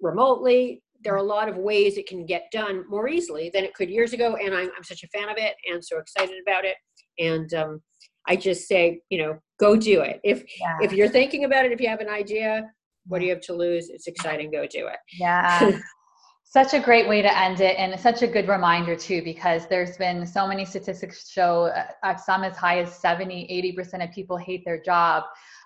remotely 0.00 0.82
there 1.02 1.14
are 1.14 1.18
a 1.18 1.22
lot 1.22 1.48
of 1.48 1.56
ways 1.56 1.96
it 1.96 2.06
can 2.06 2.26
get 2.26 2.44
done 2.52 2.84
more 2.88 3.08
easily 3.08 3.50
than 3.52 3.64
it 3.64 3.74
could 3.74 3.90
years 3.90 4.12
ago 4.12 4.36
and 4.36 4.54
i'm, 4.54 4.70
I'm 4.76 4.84
such 4.84 5.02
a 5.02 5.08
fan 5.08 5.28
of 5.28 5.36
it 5.38 5.54
and 5.70 5.84
so 5.84 5.98
excited 5.98 6.36
about 6.46 6.64
it 6.64 6.76
and 7.18 7.52
um, 7.54 7.82
I 8.26 8.36
just 8.36 8.68
say, 8.68 9.00
you 9.10 9.18
know, 9.18 9.38
go 9.58 9.76
do 9.76 10.00
it. 10.02 10.20
If 10.24 10.44
yeah. 10.60 10.78
if 10.80 10.92
you're 10.92 11.08
thinking 11.08 11.44
about 11.44 11.64
it, 11.64 11.72
if 11.72 11.80
you 11.80 11.88
have 11.88 12.00
an 12.00 12.08
idea, 12.08 12.70
what 13.06 13.18
do 13.18 13.24
you 13.24 13.32
have 13.32 13.40
to 13.42 13.54
lose? 13.54 13.88
It's 13.90 14.06
exciting. 14.06 14.50
Go 14.50 14.66
do 14.66 14.86
it. 14.86 14.98
Yeah. 15.18 15.78
such 16.44 16.74
a 16.74 16.80
great 16.80 17.08
way 17.08 17.22
to 17.22 17.38
end 17.38 17.60
it 17.60 17.76
and 17.78 17.98
such 18.00 18.22
a 18.22 18.26
good 18.26 18.48
reminder 18.48 18.96
too 18.96 19.22
because 19.22 19.68
there's 19.68 19.96
been 19.96 20.26
so 20.26 20.48
many 20.48 20.64
statistics 20.64 21.30
show 21.30 21.70
uh, 22.02 22.16
some 22.16 22.42
as 22.42 22.56
high 22.56 22.80
as 22.80 22.92
70 22.96 23.46
80% 23.78 24.02
of 24.02 24.10
people 24.12 24.36
hate 24.36 24.64
their 24.64 24.82
job 24.82 25.22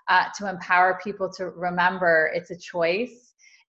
uh, 0.09 0.25
to 0.37 0.47
empower 0.47 0.99
people 1.03 1.27
to 1.37 1.49
remember 1.49 2.29
it's 2.35 2.51
a 2.51 2.55
choice 2.55 3.24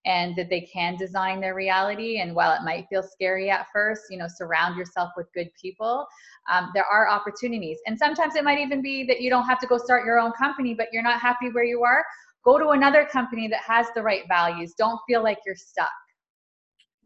and 0.06 0.34
that 0.36 0.48
they 0.48 0.60
can 0.60 0.96
design 0.96 1.40
their 1.40 1.54
reality. 1.54 2.20
And 2.20 2.34
while 2.34 2.52
it 2.52 2.64
might 2.64 2.86
feel 2.88 3.02
scary 3.02 3.50
at 3.50 3.66
first, 3.72 4.02
you 4.08 4.16
know, 4.16 4.28
surround 4.28 4.76
yourself 4.76 5.10
with 5.16 5.26
good 5.34 5.50
people. 5.60 6.06
Um, 6.50 6.70
there 6.74 6.84
are 6.84 7.08
opportunities. 7.08 7.78
And 7.86 7.98
sometimes 7.98 8.36
it 8.36 8.44
might 8.44 8.60
even 8.60 8.80
be 8.80 9.04
that 9.06 9.20
you 9.20 9.28
don't 9.28 9.46
have 9.46 9.58
to 9.60 9.66
go 9.66 9.78
start 9.78 10.06
your 10.06 10.20
own 10.20 10.32
company, 10.38 10.74
but 10.74 10.86
you're 10.92 11.02
not 11.02 11.20
happy 11.20 11.50
where 11.50 11.64
you 11.64 11.82
are. 11.82 12.04
Go 12.44 12.58
to 12.58 12.68
another 12.68 13.04
company 13.04 13.48
that 13.48 13.60
has 13.66 13.86
the 13.96 14.02
right 14.02 14.22
values. 14.28 14.74
Don't 14.78 15.00
feel 15.08 15.22
like 15.22 15.38
you're 15.44 15.56
stuck. 15.56 15.90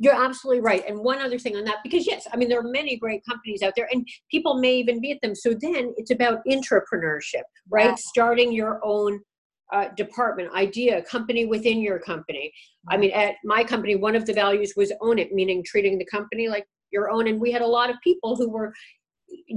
You're 0.02 0.14
absolutely 0.14 0.60
right. 0.62 0.82
And 0.86 0.98
one 0.98 1.18
other 1.18 1.38
thing 1.38 1.56
on 1.56 1.64
that, 1.64 1.76
because 1.82 2.06
yes, 2.06 2.26
I 2.32 2.36
mean, 2.36 2.48
there 2.48 2.58
are 2.58 2.70
many 2.70 2.96
great 2.96 3.22
companies 3.28 3.62
out 3.62 3.74
there 3.76 3.88
and 3.90 4.06
people 4.30 4.58
may 4.58 4.76
even 4.76 5.00
be 5.00 5.12
at 5.12 5.18
them. 5.22 5.34
So 5.34 5.50
then 5.50 5.94
it's 5.96 6.10
about 6.10 6.38
intrapreneurship, 6.48 7.42
right? 7.68 7.88
Yeah. 7.88 7.94
Starting 7.96 8.52
your 8.52 8.80
own 8.82 9.20
uh, 9.72 9.88
department, 9.96 10.52
idea, 10.52 11.02
company 11.02 11.46
within 11.46 11.80
your 11.80 11.98
company. 11.98 12.52
I 12.88 12.96
mean, 12.96 13.12
at 13.12 13.37
my 13.44 13.64
company, 13.64 13.96
one 13.96 14.16
of 14.16 14.26
the 14.26 14.33
values 14.33 14.74
was 14.76 14.92
own 15.00 15.18
it, 15.18 15.33
meaning 15.33 15.62
treating 15.64 15.98
the 15.98 16.06
company 16.06 16.48
like 16.48 16.66
your 16.90 17.11
own. 17.11 17.28
And 17.28 17.40
we 17.40 17.52
had 17.52 17.62
a 17.62 17.66
lot 17.66 17.90
of 17.90 17.96
people 18.02 18.37
who 18.37 18.50
were 18.50 18.72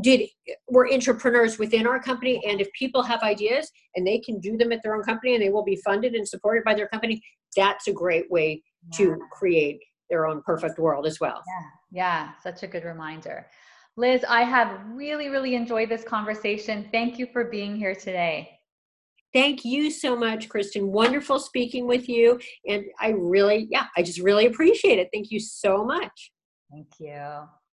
did 0.01 0.29
were 0.67 0.91
entrepreneurs 0.91 1.57
within 1.57 1.87
our 1.87 1.99
company 1.99 2.41
and 2.47 2.61
if 2.61 2.71
people 2.73 3.01
have 3.01 3.21
ideas 3.23 3.71
and 3.95 4.05
they 4.05 4.19
can 4.19 4.39
do 4.39 4.57
them 4.57 4.71
at 4.71 4.81
their 4.83 4.95
own 4.95 5.03
company 5.03 5.33
and 5.33 5.43
they 5.43 5.49
will 5.49 5.63
be 5.63 5.75
funded 5.77 6.13
and 6.13 6.27
supported 6.27 6.63
by 6.63 6.73
their 6.73 6.87
company 6.87 7.21
that's 7.55 7.87
a 7.87 7.93
great 7.93 8.29
way 8.29 8.61
yeah. 8.91 8.97
to 8.97 9.17
create 9.31 9.79
their 10.09 10.27
own 10.27 10.41
perfect 10.45 10.79
world 10.79 11.05
as 11.05 11.19
well 11.19 11.41
yeah 11.47 11.65
yeah 11.91 12.31
such 12.41 12.63
a 12.63 12.67
good 12.67 12.83
reminder 12.83 13.47
liz 13.97 14.23
i 14.29 14.43
have 14.43 14.79
really 14.93 15.29
really 15.29 15.55
enjoyed 15.55 15.89
this 15.89 16.03
conversation 16.03 16.87
thank 16.91 17.17
you 17.17 17.27
for 17.31 17.45
being 17.45 17.75
here 17.75 17.95
today 17.95 18.49
Thank 19.33 19.65
you 19.65 19.89
so 19.89 20.15
much, 20.15 20.47
Kristen. 20.47 20.91
Wonderful 20.91 21.39
speaking 21.39 21.87
with 21.87 22.07
you. 22.07 22.39
And 22.67 22.85
I 22.99 23.09
really, 23.09 23.67
yeah, 23.69 23.87
I 23.97 24.03
just 24.03 24.19
really 24.19 24.45
appreciate 24.45 24.99
it. 24.99 25.09
Thank 25.11 25.31
you 25.31 25.39
so 25.39 25.83
much. 25.83 26.31
Thank 26.71 26.87
you. 26.99 27.47